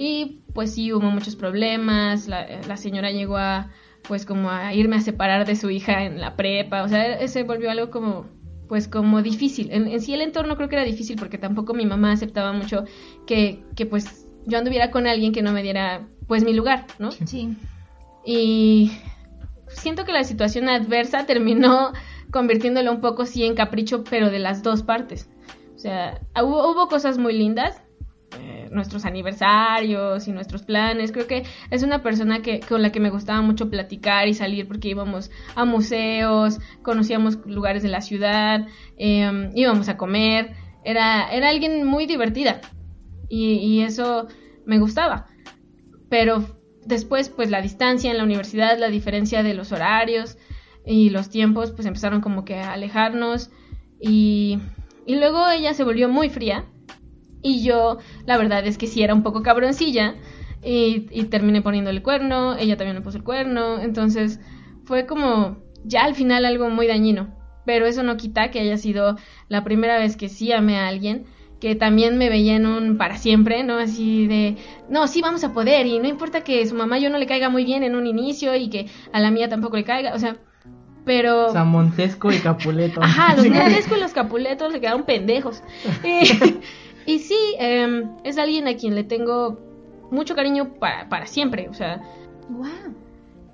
Y 0.00 0.44
pues 0.54 0.74
sí, 0.74 0.92
hubo 0.92 1.10
muchos 1.10 1.34
problemas. 1.34 2.28
La, 2.28 2.46
la 2.68 2.76
señora 2.76 3.10
llegó 3.10 3.36
a, 3.36 3.72
pues 4.06 4.24
como 4.24 4.48
a 4.48 4.72
irme 4.72 4.94
a 4.94 5.00
separar 5.00 5.44
de 5.44 5.56
su 5.56 5.70
hija 5.70 6.04
en 6.04 6.20
la 6.20 6.36
prepa. 6.36 6.84
O 6.84 6.88
sea, 6.88 7.26
se 7.26 7.42
volvió 7.42 7.68
algo 7.68 7.90
como, 7.90 8.26
pues 8.68 8.86
como 8.86 9.22
difícil. 9.22 9.72
En, 9.72 9.88
en 9.88 10.00
sí 10.00 10.14
el 10.14 10.20
entorno 10.20 10.56
creo 10.56 10.68
que 10.68 10.76
era 10.76 10.84
difícil 10.84 11.16
porque 11.16 11.36
tampoco 11.36 11.74
mi 11.74 11.84
mamá 11.84 12.12
aceptaba 12.12 12.52
mucho 12.52 12.84
que, 13.26 13.64
que 13.74 13.86
pues 13.86 14.28
yo 14.46 14.58
anduviera 14.58 14.92
con 14.92 15.08
alguien 15.08 15.32
que 15.32 15.42
no 15.42 15.50
me 15.50 15.64
diera 15.64 16.06
pues 16.28 16.44
mi 16.44 16.52
lugar, 16.52 16.86
¿no? 17.00 17.10
Sí. 17.10 17.56
Y 18.24 18.92
siento 19.66 20.04
que 20.04 20.12
la 20.12 20.22
situación 20.22 20.68
adversa 20.68 21.26
terminó 21.26 21.92
convirtiéndolo 22.30 22.92
un 22.92 23.00
poco 23.00 23.26
sí 23.26 23.42
en 23.44 23.56
capricho, 23.56 24.04
pero 24.04 24.30
de 24.30 24.38
las 24.38 24.62
dos 24.62 24.84
partes. 24.84 25.28
O 25.74 25.78
sea, 25.78 26.20
hubo, 26.40 26.70
hubo 26.70 26.86
cosas 26.86 27.18
muy 27.18 27.36
lindas, 27.36 27.82
nuestros 28.78 29.04
aniversarios 29.04 30.26
y 30.26 30.32
nuestros 30.32 30.62
planes. 30.62 31.12
Creo 31.12 31.26
que 31.26 31.42
es 31.70 31.82
una 31.82 32.02
persona 32.02 32.40
que, 32.40 32.60
con 32.60 32.80
la 32.80 32.90
que 32.90 33.00
me 33.00 33.10
gustaba 33.10 33.42
mucho 33.42 33.68
platicar 33.68 34.28
y 34.28 34.34
salir 34.34 34.66
porque 34.66 34.88
íbamos 34.88 35.30
a 35.54 35.66
museos, 35.66 36.58
conocíamos 36.82 37.44
lugares 37.44 37.82
de 37.82 37.90
la 37.90 38.00
ciudad, 38.00 38.66
eh, 38.96 39.50
íbamos 39.54 39.90
a 39.90 39.98
comer. 39.98 40.54
Era, 40.84 41.30
era 41.30 41.50
alguien 41.50 41.84
muy 41.86 42.06
divertida 42.06 42.62
y, 43.28 43.56
y 43.56 43.82
eso 43.82 44.28
me 44.64 44.78
gustaba. 44.78 45.26
Pero 46.08 46.58
después, 46.86 47.28
pues 47.28 47.50
la 47.50 47.60
distancia 47.60 48.10
en 48.10 48.16
la 48.16 48.24
universidad, 48.24 48.78
la 48.78 48.88
diferencia 48.88 49.42
de 49.42 49.52
los 49.52 49.72
horarios 49.72 50.38
y 50.86 51.10
los 51.10 51.28
tiempos, 51.28 51.72
pues 51.72 51.86
empezaron 51.86 52.22
como 52.22 52.46
que 52.46 52.56
a 52.56 52.72
alejarnos 52.72 53.50
y, 54.00 54.58
y 55.06 55.16
luego 55.16 55.46
ella 55.48 55.74
se 55.74 55.84
volvió 55.84 56.08
muy 56.08 56.30
fría 56.30 56.64
y 57.42 57.62
yo, 57.62 57.98
la 58.26 58.36
verdad 58.36 58.66
es 58.66 58.78
que 58.78 58.86
sí 58.86 59.02
era 59.02 59.14
un 59.14 59.22
poco 59.22 59.42
cabroncilla 59.42 60.14
y, 60.62 61.06
y 61.10 61.24
terminé 61.24 61.62
poniendo 61.62 61.90
el 61.90 62.02
cuerno, 62.02 62.56
ella 62.56 62.76
también 62.76 62.96
me 62.96 63.02
puso 63.02 63.18
el 63.18 63.24
cuerno, 63.24 63.80
entonces 63.80 64.40
fue 64.84 65.06
como 65.06 65.58
ya 65.84 66.04
al 66.04 66.14
final 66.14 66.44
algo 66.44 66.70
muy 66.70 66.86
dañino, 66.86 67.34
pero 67.64 67.86
eso 67.86 68.02
no 68.02 68.16
quita 68.16 68.50
que 68.50 68.60
haya 68.60 68.76
sido 68.76 69.16
la 69.48 69.64
primera 69.64 69.98
vez 69.98 70.16
que 70.16 70.28
sí 70.28 70.52
amé 70.52 70.78
a 70.78 70.88
alguien 70.88 71.26
que 71.60 71.74
también 71.74 72.18
me 72.18 72.28
veía 72.28 72.56
en 72.56 72.66
un 72.66 72.98
para 72.98 73.16
siempre, 73.16 73.64
¿no? 73.64 73.78
Así 73.78 74.26
de, 74.26 74.56
no, 74.88 75.06
sí 75.06 75.20
vamos 75.20 75.42
a 75.44 75.52
poder 75.52 75.86
y 75.86 75.98
no 75.98 76.06
importa 76.06 76.42
que 76.42 76.64
su 76.66 76.74
mamá 76.74 76.98
yo 76.98 77.10
no 77.10 77.18
le 77.18 77.26
caiga 77.26 77.48
muy 77.48 77.64
bien 77.64 77.82
en 77.82 77.96
un 77.96 78.06
inicio 78.06 78.54
y 78.54 78.68
que 78.68 78.86
a 79.12 79.20
la 79.20 79.30
mía 79.30 79.48
tampoco 79.48 79.76
le 79.76 79.84
caiga, 79.84 80.14
o 80.14 80.18
sea, 80.18 80.36
pero... 81.04 81.50
Sea, 81.50 81.64
Montesco 81.64 82.30
y 82.30 82.38
Capuleto. 82.38 83.02
Ajá, 83.02 83.34
los 83.34 83.48
Montesco 83.48 83.96
y 83.96 84.00
los 84.00 84.12
Capuletos 84.12 84.72
se 84.72 84.80
quedaron 84.80 85.04
pendejos. 85.04 85.62
Y, 87.08 87.20
sí, 87.20 87.38
eh, 87.58 88.04
es 88.22 88.36
alguien 88.36 88.68
a 88.68 88.76
quien 88.76 88.94
le 88.94 89.02
tengo 89.02 89.58
mucho 90.10 90.34
cariño 90.34 90.74
para, 90.74 91.08
para 91.08 91.26
siempre, 91.26 91.66
o 91.70 91.72
sea, 91.72 92.02
Wow. 92.50 92.94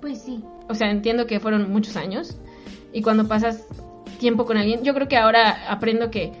Pues 0.01 0.21
sí. 0.21 0.43
o 0.67 0.75
sea, 0.75 0.91
entiendo 0.91 1.25
que 1.25 1.39
fueron 1.39 1.71
muchos 1.71 1.95
años 1.95 2.37
y 2.91 3.01
cuando 3.01 3.29
pasas 3.29 3.65
tiempo 4.19 4.45
con 4.45 4.57
alguien, 4.57 4.83
yo 4.83 4.93
creo 4.93 5.07
que 5.07 5.15
ahora 5.15 5.69
aprendo 5.69 6.11
que 6.11 6.33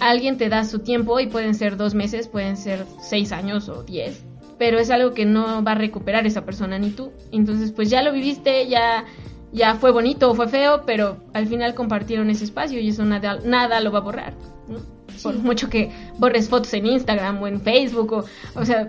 alguien 0.00 0.38
te 0.38 0.48
da 0.48 0.64
su 0.64 0.80
tiempo 0.80 1.20
y 1.20 1.28
pueden 1.28 1.54
ser 1.54 1.76
dos 1.76 1.94
meses, 1.94 2.26
pueden 2.26 2.56
ser 2.56 2.84
seis 3.00 3.30
años 3.30 3.68
o 3.68 3.84
diez, 3.84 4.24
pero 4.58 4.80
es 4.80 4.90
algo 4.90 5.14
que 5.14 5.24
no 5.24 5.62
va 5.62 5.70
a 5.72 5.76
recuperar 5.76 6.26
esa 6.26 6.44
persona 6.44 6.80
ni 6.80 6.90
tú. 6.90 7.12
Entonces, 7.30 7.70
pues 7.70 7.90
ya 7.90 8.02
lo 8.02 8.12
viviste, 8.12 8.66
ya, 8.66 9.04
ya 9.52 9.76
fue 9.76 9.92
bonito 9.92 10.32
o 10.32 10.34
fue 10.34 10.48
feo, 10.48 10.82
pero 10.84 11.18
al 11.32 11.46
final 11.46 11.76
compartieron 11.76 12.28
ese 12.28 12.42
espacio 12.42 12.80
y 12.80 12.88
eso 12.88 13.04
nada, 13.04 13.38
nada 13.44 13.80
lo 13.80 13.92
va 13.92 14.00
a 14.00 14.02
borrar. 14.02 14.34
¿no? 14.68 14.95
Por 15.22 15.36
mucho 15.38 15.68
que 15.68 15.90
borres 16.18 16.48
fotos 16.48 16.72
en 16.74 16.86
Instagram 16.86 17.40
o 17.42 17.46
en 17.48 17.60
Facebook, 17.60 18.12
o, 18.12 18.24
o 18.60 18.64
sea, 18.64 18.88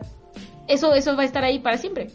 eso, 0.67 0.93
eso 0.93 1.15
va 1.15 1.23
a 1.23 1.25
estar 1.25 1.43
ahí 1.43 1.59
para 1.59 1.77
siempre. 1.77 2.09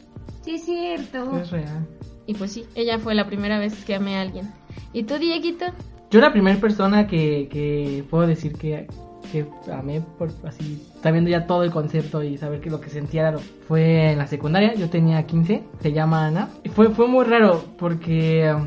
Sí, 0.45 0.57
es 0.57 0.65
cierto. 0.65 1.39
Es 1.39 1.51
real. 1.51 1.87
Y 2.27 2.35
pues 2.35 2.53
sí, 2.53 2.65
ella 2.75 2.99
fue 2.99 3.15
la 3.15 3.27
primera 3.27 3.59
vez 3.59 3.85
que 3.85 3.95
amé 3.95 4.17
a 4.17 4.23
alguien. 4.23 4.51
¿Y 4.93 5.05
tú, 5.05 5.19
Dieguito? 5.19 5.67
Yo 6.11 6.21
la 6.21 6.33
primera 6.33 6.59
persona 6.61 7.07
que, 7.07 7.49
que 7.51 8.05
puedo 8.11 8.27
decir 8.27 8.53
que, 8.53 8.87
que 9.33 9.47
amé 9.73 10.03
por 10.19 10.31
así, 10.47 10.83
sabiendo 11.03 11.31
ya 11.31 11.47
todo 11.47 11.65
el 11.65 11.71
concepto 11.71 12.23
y 12.23 12.37
saber 12.37 12.61
que 12.61 12.69
lo 12.71 12.81
que 12.81 12.91
sentía 12.91 13.29
era- 13.31 13.39
fue 13.67 14.13
en 14.13 14.19
la 14.19 14.27
secundaria, 14.27 14.75
yo 14.75 14.91
tenía 14.91 15.25
15, 15.27 15.63
se 15.81 15.93
llama 15.93 16.27
Ana. 16.27 16.51
Y 16.65 16.69
fue, 16.69 16.91
fue 16.91 17.09
muy 17.09 17.25
raro 17.25 17.65
porque 17.79 18.53
um, 18.55 18.67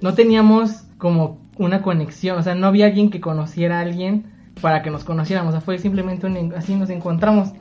no 0.00 0.14
teníamos 0.14 0.84
como 0.96 1.38
una 1.58 1.82
conexión, 1.82 2.38
o 2.38 2.42
sea, 2.42 2.54
no 2.54 2.66
había 2.66 2.86
alguien 2.86 3.10
que 3.10 3.20
conociera 3.20 3.78
a 3.78 3.82
alguien 3.82 4.24
para 4.60 4.82
que 4.82 4.90
nos 4.90 5.04
conociéramos, 5.04 5.50
o 5.50 5.52
sea, 5.52 5.60
fue 5.60 5.78
simplemente 5.78 6.26
un 6.26 6.52
así 6.56 6.74
nos 6.74 6.90
encontramos, 6.90 7.52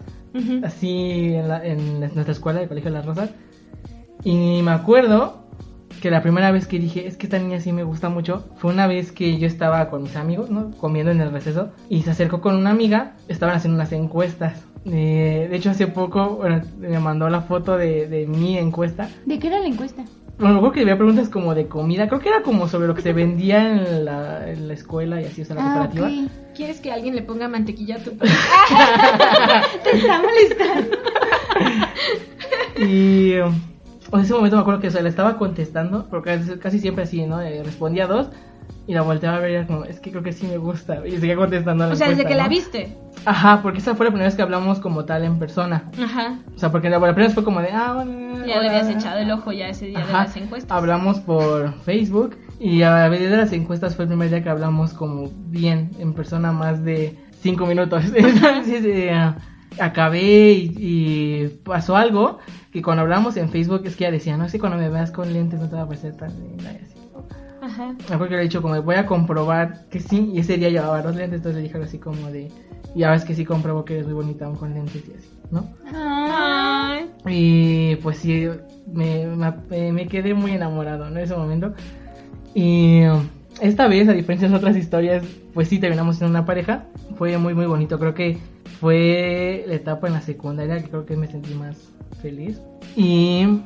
así 0.63 1.33
en, 1.33 1.47
la- 1.47 1.65
en 1.65 1.99
nuestra 1.99 2.31
escuela, 2.31 2.61
el 2.61 2.67
Colegio 2.67 2.91
de 2.91 2.97
las 2.97 3.05
Rosas. 3.05 3.29
Y 4.23 4.61
me 4.63 4.71
acuerdo 4.71 5.43
que 6.01 6.09
la 6.11 6.21
primera 6.21 6.51
vez 6.51 6.67
que 6.67 6.79
dije, 6.79 7.07
es 7.07 7.15
que 7.17 7.25
esta 7.27 7.39
niña 7.39 7.59
sí 7.59 7.71
me 7.71 7.83
gusta 7.83 8.09
mucho, 8.09 8.45
fue 8.57 8.71
una 8.71 8.85
vez 8.87 9.11
que 9.11 9.37
yo 9.37 9.47
estaba 9.47 9.89
con 9.89 10.03
mis 10.03 10.15
amigos, 10.15 10.49
¿no? 10.49 10.71
Comiendo 10.71 11.11
en 11.11 11.21
el 11.21 11.31
receso, 11.31 11.69
y 11.89 12.01
se 12.01 12.11
acercó 12.11 12.41
con 12.41 12.55
una 12.55 12.71
amiga, 12.71 13.13
estaban 13.27 13.55
haciendo 13.55 13.75
unas 13.75 13.91
encuestas. 13.91 14.63
Eh, 14.85 15.47
de 15.49 15.55
hecho, 15.55 15.71
hace 15.71 15.87
poco 15.87 16.35
bueno, 16.37 16.61
me 16.79 16.99
mandó 16.99 17.29
la 17.29 17.41
foto 17.41 17.77
de, 17.77 18.07
de 18.07 18.27
mi 18.27 18.57
encuesta. 18.57 19.09
¿De 19.25 19.39
qué 19.39 19.47
era 19.47 19.59
la 19.59 19.67
encuesta? 19.67 20.03
Bueno, 20.37 20.59
creo 20.59 20.71
que 20.73 20.81
había 20.81 20.97
preguntas 20.97 21.29
como 21.29 21.55
de 21.55 21.67
comida, 21.67 22.07
creo 22.09 22.19
que 22.19 22.27
era 22.29 22.41
como 22.41 22.67
sobre 22.67 22.87
lo 22.87 22.95
que 22.95 23.01
se 23.01 23.13
vendía 23.13 23.71
en 23.71 24.03
la, 24.05 24.49
en 24.51 24.67
la 24.67 24.73
escuela 24.73 25.21
y 25.21 25.25
así, 25.25 25.41
o 25.43 25.45
sea, 25.45 25.55
la 25.55 25.61
Ah, 25.61 25.73
cooperativa. 25.89 26.29
¿Quieres 26.53 26.79
que 26.81 26.91
alguien 26.91 27.15
le 27.15 27.21
ponga 27.21 27.47
mantequilla 27.47 27.95
a 27.95 27.99
tu 27.99 28.11
Te 29.83 29.97
está 29.97 30.21
molestando. 30.21 30.97
Y 32.77 33.31
eh, 33.33 33.45
en 34.11 34.19
ese 34.19 34.33
momento 34.33 34.57
me 34.57 34.61
acuerdo 34.61 34.81
que 34.81 34.87
o 34.87 34.91
sea, 34.91 35.01
le 35.01 35.09
estaba 35.09 35.37
contestando, 35.37 36.07
porque 36.09 36.31
casi- 36.37 36.57
casi 36.59 36.79
siempre 36.79 37.03
así, 37.05 37.25
¿no? 37.25 37.41
Eh, 37.41 37.63
respondía 37.63 38.05
dos 38.07 38.29
y 38.87 38.93
la 38.93 39.01
volteaba 39.01 39.37
a 39.37 39.39
ver 39.39 39.51
y 39.51 39.53
era 39.55 39.67
como, 39.67 39.83
es 39.83 39.99
que 39.99 40.11
creo 40.11 40.23
que 40.23 40.31
sí 40.31 40.45
me 40.45 40.57
gusta. 40.57 41.05
Y 41.05 41.11
seguía 41.17 41.35
contestando. 41.35 41.85
a 41.85 41.87
O 41.87 41.95
sea, 41.95 42.09
desde 42.09 42.25
que 42.25 42.35
la 42.35 42.47
viste. 42.47 42.95
Ajá, 43.25 43.61
porque 43.63 43.79
esa 43.79 43.95
fue 43.95 44.05
la 44.05 44.11
primera 44.11 44.27
vez 44.27 44.35
que 44.35 44.43
hablamos 44.43 44.79
como 44.79 45.05
tal 45.05 45.23
en 45.23 45.39
persona. 45.39 45.89
Ajá. 46.01 46.39
O 46.55 46.59
sea, 46.59 46.71
porque 46.71 46.89
la, 46.89 46.99
la 46.99 47.07
primera 47.07 47.27
vez 47.27 47.33
fue 47.33 47.43
como 47.43 47.61
de, 47.61 47.69
ah, 47.71 47.93
bueno. 47.93 48.45
Ya 48.45 48.61
le 48.61 48.69
habías 48.69 48.89
echado 48.89 49.19
el 49.19 49.31
ojo 49.31 49.51
ya 49.51 49.69
ese 49.69 49.87
día 49.87 50.05
de 50.05 50.13
las 50.13 50.37
encuestas. 50.37 50.77
Hablamos 50.77 51.19
por 51.19 51.73
Facebook 51.81 52.37
y 52.59 52.83
a 52.83 53.07
veces 53.09 53.31
de 53.31 53.37
las 53.37 53.51
encuestas 53.53 53.95
fue 53.95 54.05
el 54.05 54.09
primer 54.09 54.29
día 54.29 54.43
que 54.43 54.49
hablamos 54.49 54.93
como 54.93 55.29
bien 55.47 55.91
en 55.99 56.13
persona 56.13 56.51
más 56.51 56.83
de 56.83 57.17
cinco 57.41 57.65
minutos. 57.65 58.03
Entonces 58.15 58.85
eh, 58.85 59.11
acabé 59.79 60.51
y, 60.51 60.73
y 60.77 61.47
pasó 61.63 61.95
algo 61.95 62.37
que 62.71 62.81
cuando 62.81 63.01
hablamos 63.01 63.37
en 63.37 63.49
Facebook 63.49 63.81
es 63.85 63.95
que 63.95 64.03
ella 64.03 64.11
decía, 64.11 64.37
no 64.37 64.47
sé, 64.49 64.59
cuando 64.59 64.77
me 64.77 64.89
veas 64.89 65.11
con 65.11 65.33
lentes 65.33 65.59
no 65.59 65.69
te 65.69 65.75
va 65.75 65.83
a 65.83 65.87
parecer 65.87 66.15
tan 66.15 66.37
linda 66.39 66.71
y 66.73 66.83
así. 66.83 66.94
Ajá. 67.65 67.95
Me 68.09 68.15
acuerdo 68.15 68.27
que 68.27 68.35
le 68.35 68.41
he 68.41 68.43
dicho 68.43 68.61
como, 68.61 68.79
voy 68.81 68.95
a 68.95 69.05
comprobar 69.05 69.85
que 69.89 69.99
sí, 69.99 70.31
y 70.33 70.39
ese 70.39 70.57
día 70.57 70.69
llevaba 70.69 71.01
dos 71.01 71.15
lentes, 71.15 71.37
entonces 71.37 71.55
le 71.55 71.63
dije 71.63 71.75
algo 71.75 71.87
así 71.87 71.97
como 71.97 72.31
de, 72.31 72.51
ya 72.95 73.11
ves 73.11 73.25
que 73.25 73.33
sí 73.33 73.43
compruebo 73.43 73.85
que 73.85 73.95
eres 73.95 74.05
muy 74.05 74.13
bonita 74.13 74.45
aún 74.45 74.55
con 74.55 74.73
lentes 74.73 75.03
y 75.07 75.13
así, 75.13 75.29
¿no? 75.49 75.67
Ay. 75.93 77.09
Y 77.25 77.95
pues 77.97 78.17
sí, 78.17 78.47
me, 78.91 79.25
me, 79.27 79.91
me 79.91 80.07
quedé 80.07 80.33
muy 80.33 80.51
enamorado 80.51 81.09
¿no? 81.09 81.17
en 81.17 81.23
ese 81.23 81.35
momento. 81.35 81.73
Y 82.53 83.01
esta 83.61 83.87
vez, 83.87 84.07
a 84.07 84.13
diferencia 84.13 84.47
de 84.47 84.55
otras 84.55 84.77
historias, 84.77 85.25
pues 85.53 85.67
sí 85.67 85.79
terminamos 85.79 86.21
en 86.21 86.29
una 86.29 86.45
pareja. 86.45 86.85
Fue 87.17 87.37
muy, 87.37 87.53
muy 87.53 87.65
bonito. 87.65 87.99
Creo 87.99 88.13
que 88.13 88.37
fue 88.79 89.65
la 89.67 89.75
etapa 89.75 90.07
en 90.07 90.13
la 90.13 90.21
secundaria 90.21 90.81
que 90.81 90.89
creo 90.89 91.05
que 91.05 91.17
me 91.17 91.27
sentí 91.27 91.53
más 91.53 91.91
feliz. 92.21 92.61
Y 92.95 93.59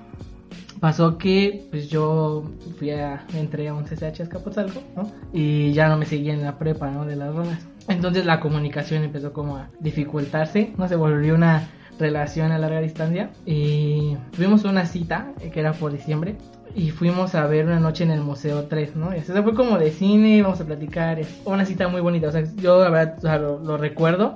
pasó 0.80 1.18
que 1.18 1.68
pues 1.70 1.90
yo 1.90 2.44
fui 2.78 2.92
a, 2.92 3.26
entré 3.34 3.68
a 3.68 3.74
un 3.74 3.84
CCH 3.84 4.22
Escapotzalco, 4.22 4.82
¿no? 4.96 5.12
Y 5.34 5.74
ya 5.74 5.88
no 5.90 5.98
me 5.98 6.06
seguía 6.06 6.34
en 6.34 6.44
la 6.44 6.58
prepa, 6.58 6.90
¿no? 6.90 7.06
De 7.06 7.16
las 7.16 7.34
rolas. 7.34 7.68
Entonces 7.88 8.26
la 8.26 8.40
comunicación 8.40 9.04
empezó 9.04 9.34
como 9.34 9.58
a 9.58 9.70
dificultarse, 9.80 10.74
¿no? 10.78 10.88
Se 10.88 10.96
volvió 10.96 11.36
una 11.36 11.68
relación 12.00 12.52
a 12.52 12.58
larga 12.58 12.80
distancia 12.80 13.32
y 13.46 14.16
tuvimos 14.32 14.64
una 14.64 14.86
cita 14.86 15.34
eh, 15.42 15.50
que 15.50 15.60
era 15.60 15.74
por 15.74 15.92
diciembre 15.92 16.38
y 16.74 16.92
fuimos 16.92 17.36
a 17.36 17.46
ver 17.48 17.66
una 17.66 17.80
noche 17.80 18.04
en 18.04 18.12
el 18.12 18.22
Museo 18.22 18.66
3, 18.66 18.96
¿no? 18.96 19.16
Y 19.16 19.22
se 19.22 19.42
fue 19.44 19.54
como 19.54 19.78
de 19.78 19.92
cine, 19.92 20.42
vamos 20.42 20.62
a 20.62 20.66
platicar, 20.66 21.20
es 21.20 21.42
una 21.46 21.66
cita 21.66 21.88
muy 21.88 22.00
bonita, 22.00 22.30
o 22.30 22.32
sea, 22.32 22.44
yo 22.56 22.84
la 22.84 22.90
verdad 22.90 23.16
o 23.18 23.22
sea, 23.22 23.38
lo, 23.38 23.60
lo 23.60 23.76
recuerdo, 23.76 24.36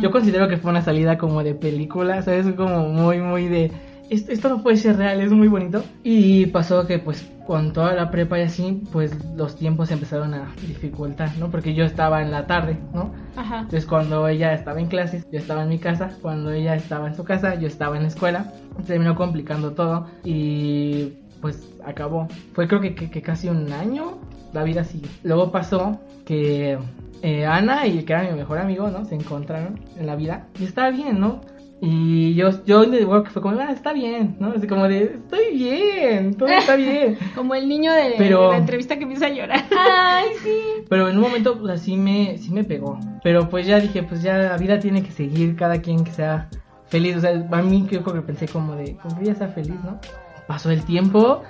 yo 0.00 0.10
considero 0.10 0.48
que 0.48 0.56
fue 0.56 0.70
una 0.70 0.82
salida 0.82 1.18
como 1.18 1.42
de 1.42 1.54
película, 1.54 2.22
¿sabes? 2.22 2.46
Como 2.54 2.88
muy, 2.88 3.20
muy 3.20 3.46
de... 3.46 3.70
Esto, 4.08 4.32
esto 4.32 4.48
no 4.48 4.62
puede 4.62 4.76
ser 4.76 4.96
real, 4.96 5.20
es 5.20 5.32
muy 5.32 5.48
bonito. 5.48 5.82
Y 6.04 6.46
pasó 6.46 6.86
que 6.86 6.98
pues 6.98 7.28
con 7.46 7.72
toda 7.72 7.92
la 7.94 8.10
prepa 8.10 8.38
y 8.38 8.42
así, 8.42 8.82
pues 8.92 9.12
los 9.36 9.56
tiempos 9.56 9.90
empezaron 9.90 10.34
a 10.34 10.52
dificultar, 10.66 11.30
¿no? 11.38 11.50
Porque 11.50 11.74
yo 11.74 11.84
estaba 11.84 12.22
en 12.22 12.30
la 12.30 12.46
tarde, 12.46 12.76
¿no? 12.92 13.12
Ajá. 13.36 13.56
Entonces 13.60 13.86
cuando 13.86 14.26
ella 14.28 14.52
estaba 14.52 14.80
en 14.80 14.86
clases, 14.86 15.24
yo 15.32 15.38
estaba 15.38 15.62
en 15.62 15.68
mi 15.68 15.78
casa. 15.78 16.10
Cuando 16.22 16.50
ella 16.52 16.74
estaba 16.74 17.06
en 17.08 17.14
su 17.14 17.24
casa, 17.24 17.54
yo 17.56 17.66
estaba 17.68 17.96
en 17.96 18.02
la 18.02 18.08
escuela. 18.08 18.52
Terminó 18.86 19.14
complicando 19.16 19.72
todo 19.72 20.06
y 20.24 21.12
pues 21.40 21.68
acabó. 21.84 22.28
Fue 22.52 22.66
creo 22.68 22.80
que, 22.80 22.94
que- 22.94 23.10
que 23.10 23.22
casi 23.22 23.48
un 23.48 23.72
año. 23.72 24.18
La 24.52 24.62
vida 24.62 24.84
sigue. 24.84 25.08
Luego 25.22 25.50
pasó 25.52 26.00
que 26.24 26.78
eh, 27.22 27.46
Ana 27.46 27.86
y 27.86 27.98
el 27.98 28.04
que 28.04 28.12
era 28.12 28.22
mi 28.22 28.32
mejor 28.36 28.58
amigo, 28.58 28.88
¿no? 28.88 29.04
Se 29.04 29.14
encontraron 29.14 29.80
en 29.98 30.06
la 30.06 30.16
vida. 30.16 30.46
Y 30.58 30.64
estaba 30.64 30.90
bien, 30.90 31.20
¿no? 31.20 31.40
Y 31.80 32.34
yo, 32.34 32.48
yo 32.64 32.84
de 32.86 33.00
que 33.00 33.30
fue 33.30 33.42
como, 33.42 33.60
ah, 33.60 33.70
está 33.70 33.92
bien, 33.92 34.36
¿no? 34.40 34.52
Así 34.56 34.66
como 34.66 34.88
de, 34.88 35.04
estoy 35.16 35.54
bien, 35.54 36.34
todo 36.34 36.48
está 36.48 36.74
bien. 36.76 37.18
Como 37.34 37.54
el 37.54 37.68
niño 37.68 37.92
de, 37.92 38.14
Pero- 38.16 38.44
de 38.46 38.52
la 38.52 38.56
entrevista 38.58 38.96
que 38.96 39.02
empieza 39.02 39.26
a 39.26 39.30
llorar. 39.30 39.64
Ay, 39.78 40.24
sí. 40.42 40.58
Pero 40.88 41.08
en 41.08 41.16
un 41.16 41.22
momento, 41.22 41.58
pues 41.58 41.72
así 41.80 41.96
me, 41.96 42.38
sí 42.38 42.50
me 42.52 42.64
pegó. 42.64 42.98
Pero 43.22 43.48
pues 43.50 43.66
ya 43.66 43.78
dije, 43.78 44.02
pues 44.02 44.22
ya 44.22 44.38
la 44.38 44.56
vida 44.56 44.78
tiene 44.78 45.02
que 45.02 45.10
seguir, 45.10 45.54
cada 45.54 45.82
quien 45.82 46.02
que 46.02 46.12
sea 46.12 46.48
feliz. 46.86 47.16
O 47.16 47.20
sea, 47.20 47.46
a 47.50 47.62
mí 47.62 47.86
creo 47.88 48.02
que 48.02 48.22
pensé 48.22 48.48
como 48.48 48.74
de, 48.74 48.96
como 48.96 49.18
que 49.18 49.24
ella 49.24 49.34
sea 49.34 49.48
feliz, 49.48 49.76
¿no? 49.84 50.00
Pasó 50.46 50.70
el 50.70 50.82
tiempo, 50.84 51.42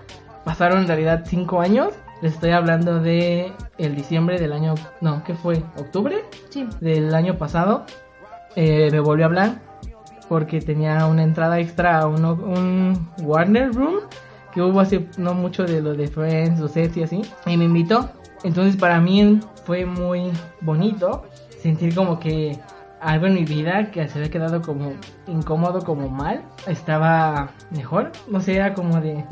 pasaron 0.44 0.80
en 0.80 0.88
realidad 0.88 1.22
cinco 1.26 1.60
años. 1.60 1.92
Les 2.22 2.32
estoy 2.32 2.50
hablando 2.50 2.98
de 3.00 3.52
el 3.78 3.94
diciembre 3.94 4.40
del 4.40 4.52
año, 4.54 4.74
no, 5.02 5.22
¿qué 5.22 5.34
fue? 5.34 5.62
¿Octubre? 5.76 6.16
Sí. 6.48 6.66
Del 6.80 7.14
año 7.14 7.36
pasado. 7.36 7.84
Eh, 8.56 8.88
me 8.90 9.00
volvió 9.00 9.26
a 9.26 9.28
hablar 9.28 9.65
porque 10.28 10.60
tenía 10.60 11.06
una 11.06 11.22
entrada 11.22 11.58
extra 11.58 12.00
a 12.00 12.06
un 12.06 13.08
Warner 13.22 13.72
Room 13.72 14.00
que 14.52 14.62
hubo 14.62 14.80
hace 14.80 15.06
no 15.18 15.34
mucho 15.34 15.64
de 15.64 15.82
lo 15.82 15.94
de 15.94 16.08
Friends, 16.08 16.60
los 16.60 16.72
sets 16.72 16.96
y 16.96 17.02
así. 17.02 17.22
Y 17.44 17.56
me 17.56 17.64
invitó. 17.64 18.08
Entonces 18.42 18.76
para 18.76 19.00
mí 19.00 19.40
fue 19.64 19.84
muy 19.84 20.32
bonito 20.60 21.24
sentir 21.60 21.94
como 21.94 22.18
que 22.18 22.58
algo 23.00 23.26
en 23.26 23.34
mi 23.34 23.44
vida 23.44 23.90
que 23.90 24.08
se 24.08 24.18
había 24.18 24.30
quedado 24.30 24.62
como 24.62 24.92
incómodo, 25.26 25.84
como 25.84 26.08
mal, 26.08 26.42
estaba 26.66 27.50
mejor. 27.70 28.12
No 28.28 28.40
sé, 28.40 28.56
era 28.56 28.74
como 28.74 29.00
de... 29.00 29.24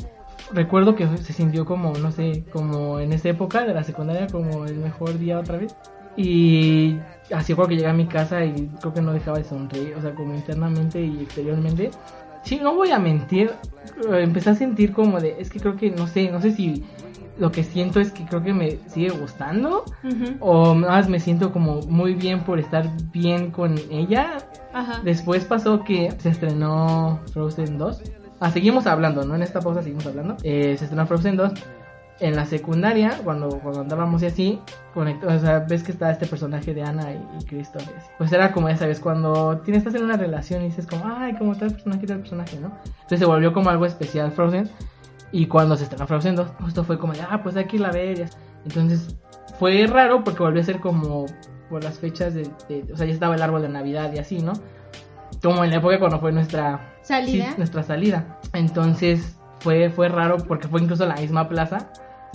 Recuerdo 0.51 0.95
que 0.95 1.07
se 1.17 1.33
sintió 1.33 1.65
como, 1.65 1.93
no 1.93 2.11
sé, 2.11 2.45
como 2.53 2.99
en 2.99 3.13
esa 3.13 3.29
época 3.29 3.65
de 3.65 3.73
la 3.73 3.83
secundaria, 3.83 4.27
como 4.27 4.65
el 4.65 4.77
mejor 4.77 5.17
día 5.17 5.39
otra 5.39 5.57
vez. 5.57 5.75
Y 6.17 6.99
así 7.33 7.53
fue 7.53 7.67
que 7.67 7.75
llegué 7.75 7.87
a 7.87 7.93
mi 7.93 8.05
casa 8.05 8.43
y 8.45 8.69
creo 8.79 8.93
que 8.93 9.01
no 9.01 9.13
dejaba 9.13 9.37
de 9.37 9.43
sonreír, 9.43 9.95
o 9.95 10.01
sea, 10.01 10.13
como 10.13 10.33
internamente 10.33 11.01
y 11.01 11.21
exteriormente. 11.21 11.91
Sí, 12.43 12.59
no 12.61 12.75
voy 12.75 12.91
a 12.91 12.99
mentir, 12.99 13.51
eh, 14.11 14.21
empecé 14.21 14.51
a 14.51 14.55
sentir 14.55 14.93
como 14.93 15.19
de, 15.19 15.35
es 15.39 15.49
que 15.49 15.59
creo 15.59 15.75
que, 15.75 15.89
no 15.91 16.07
sé, 16.07 16.29
no 16.31 16.41
sé 16.41 16.51
si 16.51 16.83
lo 17.37 17.51
que 17.51 17.63
siento 17.63 17.99
es 17.99 18.11
que 18.11 18.23
creo 18.25 18.43
que 18.43 18.53
me 18.53 18.77
sigue 18.87 19.09
gustando 19.09 19.83
Ujú. 20.03 20.35
o 20.39 20.73
más 20.73 21.09
me 21.09 21.19
siento 21.19 21.51
como 21.51 21.81
muy 21.81 22.13
bien 22.13 22.41
por 22.41 22.59
estar 22.59 22.89
bien 23.11 23.51
con 23.51 23.75
ella. 23.89 24.37
Ajá. 24.73 25.01
Después 25.03 25.43
pasó 25.45 25.83
que 25.83 26.11
se 26.19 26.29
estrenó 26.29 27.19
Frozen 27.33 27.77
2. 27.77 28.01
Ah, 28.39 28.51
seguimos 28.51 28.87
hablando, 28.87 29.25
¿no? 29.25 29.35
En 29.35 29.41
esta 29.41 29.61
pausa 29.61 29.81
seguimos 29.81 30.05
hablando. 30.05 30.37
Eh, 30.43 30.75
se 30.77 30.85
estrenó 30.85 31.07
Frozen 31.07 31.37
2. 31.37 31.53
En 32.21 32.35
la 32.35 32.45
secundaria, 32.45 33.19
cuando, 33.25 33.49
cuando 33.59 33.81
andábamos 33.81 34.23
y 34.23 34.27
así, 34.27 34.61
conectó, 34.93 35.27
o 35.27 35.37
sea, 35.37 35.59
ves 35.59 35.83
que 35.83 35.91
está 35.91 36.11
este 36.11 36.25
personaje 36.25 36.73
de 36.73 36.81
Ana 36.81 37.11
y, 37.11 37.19
y 37.41 37.45
Cristo. 37.45 37.79
pues, 38.17 38.31
era 38.31 38.53
como, 38.53 38.69
ya 38.69 38.77
sabes, 38.77 39.01
cuando 39.01 39.57
tienes, 39.65 39.81
estás 39.85 39.95
en 39.95 40.05
una 40.05 40.15
relación 40.15 40.61
y 40.61 40.65
dices 40.67 40.87
como, 40.87 41.03
ay, 41.07 41.35
como 41.35 41.55
tal 41.57 41.71
personaje, 41.71 42.07
tal 42.07 42.19
personaje, 42.19 42.57
¿no? 42.59 42.71
Entonces 42.85 43.19
se 43.19 43.25
volvió 43.25 43.51
como 43.53 43.69
algo 43.69 43.85
especial 43.85 44.31
Frozen. 44.31 44.69
Y 45.33 45.47
cuando 45.47 45.75
se 45.75 45.83
estrenó 45.83 46.07
Frozen 46.07 46.37
2, 46.37 46.47
justo 46.61 46.83
fue 46.85 46.97
como, 46.97 47.11
de, 47.11 47.19
ah, 47.29 47.41
pues 47.43 47.57
hay 47.57 47.65
que 47.65 47.75
irla 47.75 47.89
a 47.89 47.91
ver. 47.91 48.29
Entonces 48.63 49.13
fue 49.59 49.85
raro 49.85 50.23
porque 50.23 50.41
volvió 50.41 50.61
a 50.61 50.65
ser 50.65 50.79
como 50.79 51.25
por 51.69 51.83
las 51.83 51.99
fechas 51.99 52.33
de, 52.33 52.43
de- 52.69 52.93
o 52.93 52.95
sea, 52.95 53.05
ya 53.07 53.13
estaba 53.13 53.35
el 53.35 53.41
árbol 53.41 53.61
de 53.61 53.67
Navidad 53.69 54.13
y 54.13 54.19
así, 54.19 54.39
¿no? 54.39 54.53
Como 55.43 55.65
en 55.65 55.71
la 55.71 55.77
época 55.77 55.99
cuando 55.99 56.19
fue 56.21 56.31
nuestra 56.31 56.93
¿Salida? 57.01 57.49
sí, 57.51 57.53
nuestra 57.57 57.83
salida. 57.83 58.39
Entonces 58.53 59.35
fue 59.59 59.89
fue 59.89 60.07
raro 60.09 60.37
porque 60.37 60.67
fue 60.67 60.81
incluso 60.81 61.05
la 61.05 61.15
misma 61.15 61.49
plaza, 61.49 61.89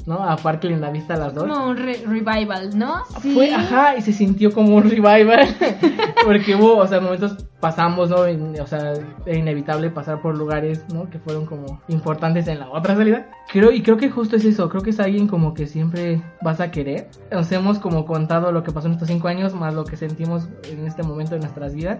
¿no? 0.07 0.23
A 0.25 0.37
Parque 0.37 0.69
Lindavista 0.69 1.17
las 1.17 1.35
dos. 1.35 1.45
Como 1.49 1.69
un 1.69 1.77
re- 1.77 2.03
revival, 2.07 2.79
¿no? 2.79 3.03
Sí. 3.23 3.33
Fue, 3.35 3.53
ajá, 3.55 3.97
y 3.97 4.03
se 4.03 4.13
sintió 4.13 4.53
como 4.53 4.77
un 4.77 4.85
revival. 4.91 5.47
porque 6.25 6.55
hubo, 6.57 6.77
o 6.77 6.87
sea, 6.87 7.01
momentos 7.01 7.37
pasamos, 7.61 8.11
¿no? 8.11 8.27
En- 8.27 8.59
o 8.61 8.67
sea, 8.67 8.95
era 9.27 9.39
inevitable 9.39 9.91
pasar 9.91 10.21
por 10.23 10.37
lugares, 10.37 10.85
¿no? 10.93 11.09
Que 11.11 11.19
fueron 11.19 11.47
como 11.47 11.81
importantes 11.89 12.47
en 12.49 12.59
la 12.61 12.71
otra 12.71 12.95
salida. 12.97 13.31
Creo, 13.53 13.71
y 13.73 13.83
creo 13.83 13.97
que 13.97 14.11
justo 14.11 14.37
es 14.37 14.45
eso, 14.45 14.69
creo 14.69 14.83
que 14.83 14.91
es 14.91 15.01
alguien 15.01 15.27
como 15.29 15.55
que 15.55 15.67
siempre 15.67 16.23
vas 16.43 16.61
a 16.61 16.71
querer. 16.71 17.09
Nos 17.31 17.51
hemos 17.53 17.79
como 17.79 18.07
contado 18.07 18.53
lo 18.53 18.63
que 18.63 18.73
pasó 18.73 18.87
en 18.87 18.95
estos 18.95 19.09
cinco 19.09 19.29
años, 19.29 19.55
más 19.55 19.75
lo 19.75 19.85
que 19.85 19.97
sentimos 19.97 20.49
en 20.71 20.87
este 20.87 21.03
momento 21.03 21.35
de 21.35 21.41
nuestras 21.41 21.75
vidas. 21.75 21.99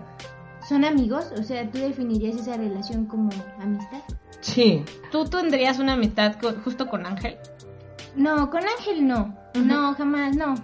¿Son 0.69 0.85
amigos? 0.85 1.33
O 1.39 1.43
sea, 1.43 1.69
¿tú 1.71 1.79
definirías 1.79 2.37
esa 2.37 2.57
relación 2.57 3.07
como 3.07 3.31
amistad? 3.61 3.99
Sí, 4.41 4.85
¿Tú 5.11 5.25
tendrías 5.25 5.79
una 5.79 5.95
amistad 5.95 6.35
con- 6.41 6.63
justo 6.63 6.87
con 6.87 7.05
Ángel? 7.07 7.37
No, 8.15 8.51
con 8.51 8.63
Ángel 8.63 9.07
no. 9.07 9.37
No, 9.55 9.95
jamás, 9.95 10.37
no. 10.37 10.55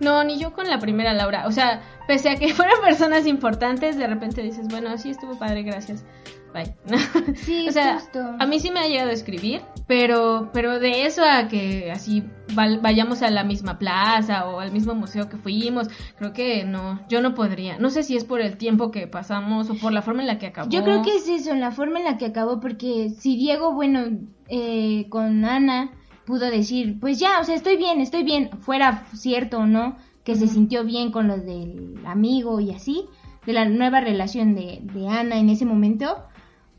No, 0.00 0.24
ni 0.24 0.38
yo 0.38 0.52
con 0.52 0.68
la 0.68 0.78
primera 0.78 1.12
Laura. 1.12 1.46
O 1.46 1.52
sea, 1.52 1.82
pese 2.06 2.30
a 2.30 2.36
que 2.36 2.48
fueran 2.54 2.80
personas 2.82 3.26
importantes, 3.26 3.96
de 3.96 4.06
repente 4.06 4.42
dices, 4.42 4.68
bueno, 4.68 4.96
sí 4.98 5.10
estuvo 5.10 5.38
padre, 5.38 5.62
gracias. 5.62 6.04
Bye. 6.52 6.74
Sí, 7.36 7.66
o 7.68 7.72
sea, 7.72 7.94
justo. 7.94 8.20
a 8.38 8.46
mí 8.46 8.60
sí 8.60 8.70
me 8.70 8.80
ha 8.80 8.86
llegado 8.86 9.08
a 9.08 9.14
escribir, 9.14 9.62
pero, 9.86 10.50
pero 10.52 10.80
de 10.80 11.06
eso 11.06 11.24
a 11.24 11.48
que 11.48 11.90
así 11.90 12.24
vayamos 12.54 13.22
a 13.22 13.30
la 13.30 13.42
misma 13.42 13.78
plaza 13.78 14.46
o 14.46 14.60
al 14.60 14.70
mismo 14.70 14.94
museo 14.94 15.30
que 15.30 15.38
fuimos, 15.38 15.88
creo 16.18 16.34
que 16.34 16.64
no, 16.64 17.00
yo 17.08 17.22
no 17.22 17.34
podría. 17.34 17.78
No 17.78 17.88
sé 17.88 18.02
si 18.02 18.16
es 18.16 18.24
por 18.24 18.42
el 18.42 18.58
tiempo 18.58 18.90
que 18.90 19.06
pasamos 19.06 19.70
o 19.70 19.76
por 19.76 19.92
la 19.92 20.02
forma 20.02 20.20
en 20.20 20.26
la 20.26 20.38
que 20.38 20.48
acabó. 20.48 20.68
Yo 20.68 20.84
creo 20.84 21.02
que 21.02 21.16
es 21.16 21.26
eso, 21.26 21.54
la 21.54 21.70
forma 21.70 22.00
en 22.00 22.04
la 22.04 22.18
que 22.18 22.26
acabó, 22.26 22.60
porque 22.60 23.08
si 23.08 23.36
Diego, 23.36 23.72
bueno, 23.72 24.18
eh, 24.48 25.06
con 25.08 25.46
Ana 25.46 25.92
pudo 26.32 26.50
decir, 26.50 26.98
pues 26.98 27.18
ya, 27.18 27.40
o 27.40 27.44
sea, 27.44 27.54
estoy 27.54 27.76
bien, 27.76 28.00
estoy 28.00 28.22
bien, 28.22 28.48
fuera 28.60 29.04
cierto 29.12 29.58
o 29.58 29.66
no, 29.66 29.96
que 30.24 30.34
se 30.34 30.48
sintió 30.48 30.82
bien 30.82 31.12
con 31.12 31.28
los 31.28 31.44
del 31.44 31.98
amigo 32.06 32.58
y 32.58 32.70
así, 32.70 33.04
de 33.44 33.52
la 33.52 33.66
nueva 33.66 34.00
relación 34.00 34.54
de, 34.54 34.80
de 34.82 35.08
Ana 35.08 35.36
en 35.36 35.50
ese 35.50 35.66
momento, 35.66 36.24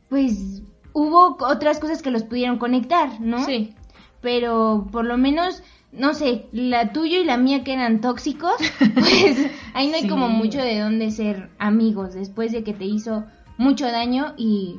pues 0.10 0.64
hubo 0.94 1.38
otras 1.40 1.80
cosas 1.80 2.02
que 2.02 2.10
los 2.10 2.24
pudieron 2.24 2.58
conectar, 2.58 3.22
¿no? 3.22 3.46
Sí. 3.46 3.76
pero 4.22 4.88
por 4.92 5.06
lo 5.06 5.18
menos, 5.18 5.62
no 5.92 6.16
sé, 6.16 6.48
la 6.52 6.92
tuya 6.92 7.20
y 7.20 7.24
la 7.24 7.38
mía 7.38 7.64
que 7.64 7.74
eran 7.74 8.02
tóxicos, 8.02 8.56
pues 8.96 9.38
ahí 9.76 9.88
no 9.90 9.98
hay 9.98 10.02
Sí. 10.02 10.08
como 10.10 10.30
mucho 10.30 10.58
de 10.58 10.80
dónde 10.80 11.12
ser 11.12 11.52
amigos 11.60 12.16
después 12.16 12.52
de 12.52 12.64
que 12.64 12.74
te 12.74 12.86
hizo 12.86 13.26
mucho 13.60 13.86
daño 13.86 14.34
y 14.36 14.78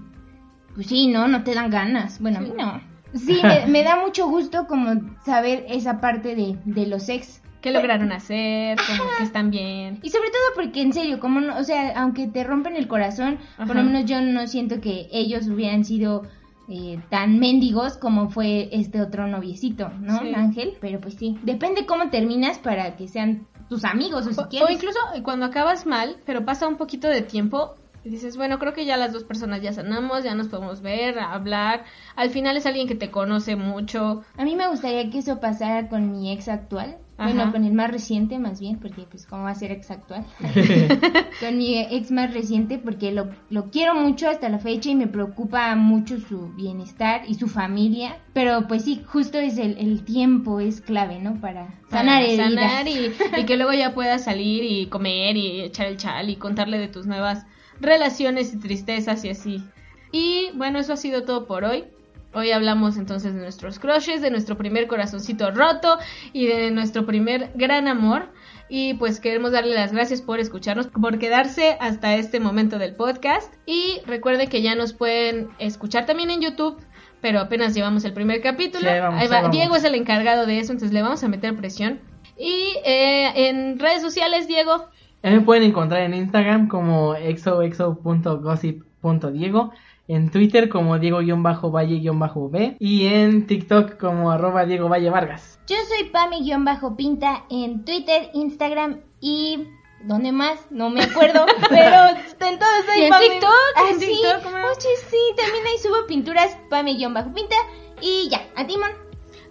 pues 0.74 0.88
sí, 0.88 1.06
¿no? 1.06 1.28
No 1.28 1.44
te 1.44 1.54
dan 1.54 1.70
ganas. 1.70 2.20
Bueno, 2.20 2.38
a 2.38 2.40
mí 2.40 2.52
no. 2.58 2.80
Sí, 3.14 3.40
me, 3.42 3.66
me 3.68 3.82
da 3.82 3.96
mucho 3.96 4.26
gusto 4.28 4.66
como 4.66 5.00
saber 5.24 5.64
esa 5.68 6.00
parte 6.00 6.34
de, 6.34 6.56
de 6.64 6.86
los 6.86 7.08
ex. 7.08 7.40
¿Qué 7.60 7.70
lograron 7.70 8.12
hacer? 8.12 8.76
Como 8.86 9.08
que 9.16 9.24
están 9.24 9.50
bien. 9.50 9.98
Y 10.02 10.10
sobre 10.10 10.28
todo 10.28 10.42
porque 10.54 10.82
en 10.82 10.92
serio, 10.92 11.18
como 11.18 11.40
no, 11.40 11.56
o 11.56 11.64
sea, 11.64 11.98
aunque 11.98 12.26
te 12.26 12.44
rompen 12.44 12.76
el 12.76 12.86
corazón, 12.88 13.38
por 13.56 13.74
lo 13.74 13.82
menos 13.82 14.04
yo 14.04 14.20
no 14.20 14.46
siento 14.46 14.82
que 14.82 15.08
ellos 15.10 15.48
hubieran 15.48 15.82
sido 15.82 16.24
eh, 16.68 16.98
tan 17.08 17.38
mendigos 17.38 17.96
como 17.96 18.28
fue 18.28 18.68
este 18.70 19.00
otro 19.00 19.26
noviecito, 19.28 19.88
¿no? 20.00 20.18
Sí. 20.18 20.34
Ángel, 20.34 20.74
pero 20.80 21.00
pues 21.00 21.14
sí, 21.14 21.38
depende 21.42 21.86
cómo 21.86 22.10
terminas 22.10 22.58
para 22.58 22.96
que 22.96 23.08
sean 23.08 23.46
tus 23.70 23.86
amigos 23.86 24.26
o 24.26 24.32
si 24.34 24.40
O, 24.42 24.48
quieres. 24.50 24.68
o 24.68 24.70
incluso 24.72 24.98
cuando 25.22 25.46
acabas 25.46 25.86
mal, 25.86 26.16
pero 26.26 26.44
pasa 26.44 26.68
un 26.68 26.76
poquito 26.76 27.08
de 27.08 27.22
tiempo 27.22 27.76
y 28.04 28.10
dices, 28.10 28.36
bueno, 28.36 28.58
creo 28.58 28.74
que 28.74 28.84
ya 28.84 28.98
las 28.98 29.14
dos 29.14 29.24
personas 29.24 29.62
ya 29.62 29.72
sanamos, 29.72 30.24
ya 30.24 30.34
nos 30.34 30.48
podemos 30.48 30.82
ver, 30.82 31.18
hablar. 31.18 31.84
Al 32.16 32.28
final 32.28 32.56
es 32.56 32.66
alguien 32.66 32.86
que 32.86 32.94
te 32.94 33.10
conoce 33.10 33.56
mucho. 33.56 34.22
A 34.36 34.44
mí 34.44 34.56
me 34.56 34.68
gustaría 34.68 35.08
que 35.10 35.18
eso 35.18 35.40
pasara 35.40 35.88
con 35.88 36.12
mi 36.12 36.30
ex 36.30 36.48
actual. 36.48 36.98
Ajá. 37.16 37.32
Bueno, 37.32 37.52
con 37.52 37.64
el 37.64 37.72
más 37.72 37.90
reciente 37.90 38.38
más 38.38 38.60
bien, 38.60 38.78
porque 38.78 39.06
pues 39.08 39.24
cómo 39.24 39.44
va 39.44 39.50
a 39.50 39.54
ser 39.54 39.70
ex 39.70 39.90
actual. 39.90 40.26
con 41.40 41.56
mi 41.56 41.78
ex 41.78 42.10
más 42.10 42.34
reciente 42.34 42.76
porque 42.76 43.10
lo, 43.10 43.30
lo 43.48 43.70
quiero 43.70 43.94
mucho 43.94 44.28
hasta 44.28 44.50
la 44.50 44.58
fecha 44.58 44.90
y 44.90 44.96
me 44.96 45.06
preocupa 45.06 45.74
mucho 45.74 46.18
su 46.18 46.52
bienestar 46.54 47.22
y 47.26 47.36
su 47.36 47.46
familia. 47.46 48.18
Pero 48.34 48.66
pues 48.68 48.84
sí, 48.84 49.02
justo 49.06 49.38
es 49.38 49.56
el, 49.56 49.78
el 49.78 50.04
tiempo 50.04 50.60
es 50.60 50.82
clave, 50.82 51.20
¿no? 51.20 51.40
Para 51.40 51.68
sanar 51.88 52.20
para 52.20 52.24
heridas. 52.24 52.52
sanar 52.52 52.88
y, 52.88 53.12
y 53.38 53.46
que 53.46 53.56
luego 53.56 53.72
ya 53.72 53.94
puedas 53.94 54.24
salir 54.24 54.62
y 54.62 54.88
comer 54.88 55.38
y 55.38 55.62
echar 55.62 55.86
el 55.86 55.96
chal 55.96 56.28
y 56.28 56.36
contarle 56.36 56.78
de 56.78 56.88
tus 56.88 57.06
nuevas 57.06 57.46
relaciones 57.80 58.52
y 58.54 58.58
tristezas 58.58 59.24
y 59.24 59.30
así. 59.30 59.64
Y 60.12 60.50
bueno, 60.54 60.78
eso 60.78 60.92
ha 60.92 60.96
sido 60.96 61.24
todo 61.24 61.46
por 61.46 61.64
hoy. 61.64 61.84
Hoy 62.32 62.50
hablamos 62.50 62.96
entonces 62.96 63.32
de 63.32 63.40
nuestros 63.40 63.78
crushes, 63.78 64.20
de 64.20 64.30
nuestro 64.30 64.56
primer 64.56 64.88
corazoncito 64.88 65.50
roto 65.52 65.98
y 66.32 66.46
de 66.46 66.70
nuestro 66.72 67.06
primer 67.06 67.52
gran 67.54 67.86
amor. 67.86 68.28
Y 68.68 68.94
pues 68.94 69.20
queremos 69.20 69.52
darle 69.52 69.74
las 69.74 69.92
gracias 69.92 70.20
por 70.22 70.40
escucharnos, 70.40 70.88
por 70.88 71.18
quedarse 71.18 71.76
hasta 71.80 72.16
este 72.16 72.40
momento 72.40 72.78
del 72.78 72.94
podcast. 72.96 73.54
Y 73.66 74.00
recuerden 74.06 74.48
que 74.48 74.62
ya 74.62 74.74
nos 74.74 74.94
pueden 74.94 75.50
escuchar 75.58 76.06
también 76.06 76.30
en 76.30 76.40
YouTube, 76.40 76.76
pero 77.20 77.38
apenas 77.40 77.74
llevamos 77.74 78.04
el 78.04 78.12
primer 78.14 78.40
capítulo. 78.40 78.82
Sí, 78.82 78.88
ahí 78.88 79.00
vamos, 79.00 79.20
Ahí 79.20 79.28
va. 79.28 79.36
ahí 79.36 79.42
vamos. 79.42 79.56
Diego 79.56 79.76
es 79.76 79.84
el 79.84 79.94
encargado 79.94 80.46
de 80.46 80.58
eso, 80.58 80.72
entonces 80.72 80.92
le 80.92 81.02
vamos 81.02 81.22
a 81.22 81.28
meter 81.28 81.54
presión. 81.54 82.00
Y 82.36 82.74
eh, 82.84 83.48
en 83.48 83.78
redes 83.78 84.02
sociales, 84.02 84.48
Diego, 84.48 84.88
Me 85.32 85.40
pueden 85.40 85.62
encontrar 85.64 86.02
en 86.02 86.12
Instagram 86.14 86.68
como 86.68 87.14
exoexo.gossip.diego, 87.14 89.72
en 90.06 90.30
Twitter 90.30 90.68
como 90.68 90.98
Diego-Valle-B 90.98 92.76
y 92.78 93.06
en 93.06 93.46
TikTok 93.46 93.96
como 93.98 94.30
arroba 94.30 94.66
Diego 94.66 94.88
Valle 94.88 95.08
Vargas. 95.10 95.58
Yo 95.66 95.76
soy 95.88 96.10
Pami-Pinta 96.10 97.44
en 97.50 97.84
Twitter, 97.84 98.30
Instagram 98.34 99.00
y... 99.20 99.66
¿Dónde 100.06 100.32
más? 100.32 100.66
No 100.70 100.90
me 100.90 101.02
acuerdo, 101.02 101.46
pero 101.70 102.08
en 102.10 102.58
todos 102.58 102.84
Y 102.94 103.04
en 103.04 103.10
Pami- 103.10 103.30
TikTok, 103.30 103.50
Ah, 103.76 103.88
en 103.90 103.98
sí. 104.00 104.06
TikTok. 104.08 104.44
Oye, 104.44 104.96
sí, 105.08 105.16
también 105.34 105.64
ahí 105.66 105.78
subo 105.82 106.04
pinturas 106.06 106.58
Pami-Pinta 106.68 107.56
y 108.02 108.28
ya, 108.28 108.42
a 108.54 108.66
Timón. 108.66 108.90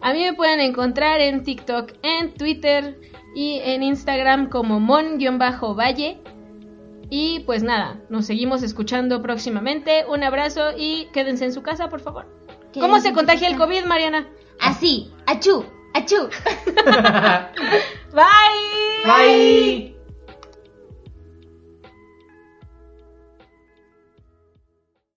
a 0.01 0.13
mí 0.13 0.19
me 0.21 0.33
pueden 0.33 0.59
encontrar 0.59 1.21
en 1.21 1.43
TikTok, 1.43 1.93
en 2.03 2.35
Twitter 2.35 2.99
y 3.35 3.59
en 3.63 3.83
Instagram 3.83 4.49
como 4.49 4.79
mon-valle. 4.79 6.19
Y 7.09 7.41
pues 7.41 7.61
nada, 7.63 7.99
nos 8.09 8.25
seguimos 8.25 8.63
escuchando 8.63 9.21
próximamente. 9.21 10.05
Un 10.07 10.23
abrazo 10.23 10.71
y 10.75 11.09
quédense 11.13 11.45
en 11.45 11.53
su 11.53 11.61
casa, 11.61 11.89
por 11.89 11.99
favor. 11.99 12.25
¿Cómo 12.73 12.99
se 12.99 13.13
contagia 13.13 13.47
el. 13.47 13.57
COVID, 13.57 13.85
Mariana? 13.85 14.27
Así, 14.59 15.11
achú, 15.25 15.63
achú. 15.93 16.29
Bye. 18.13 19.03
Bye. 19.05 19.92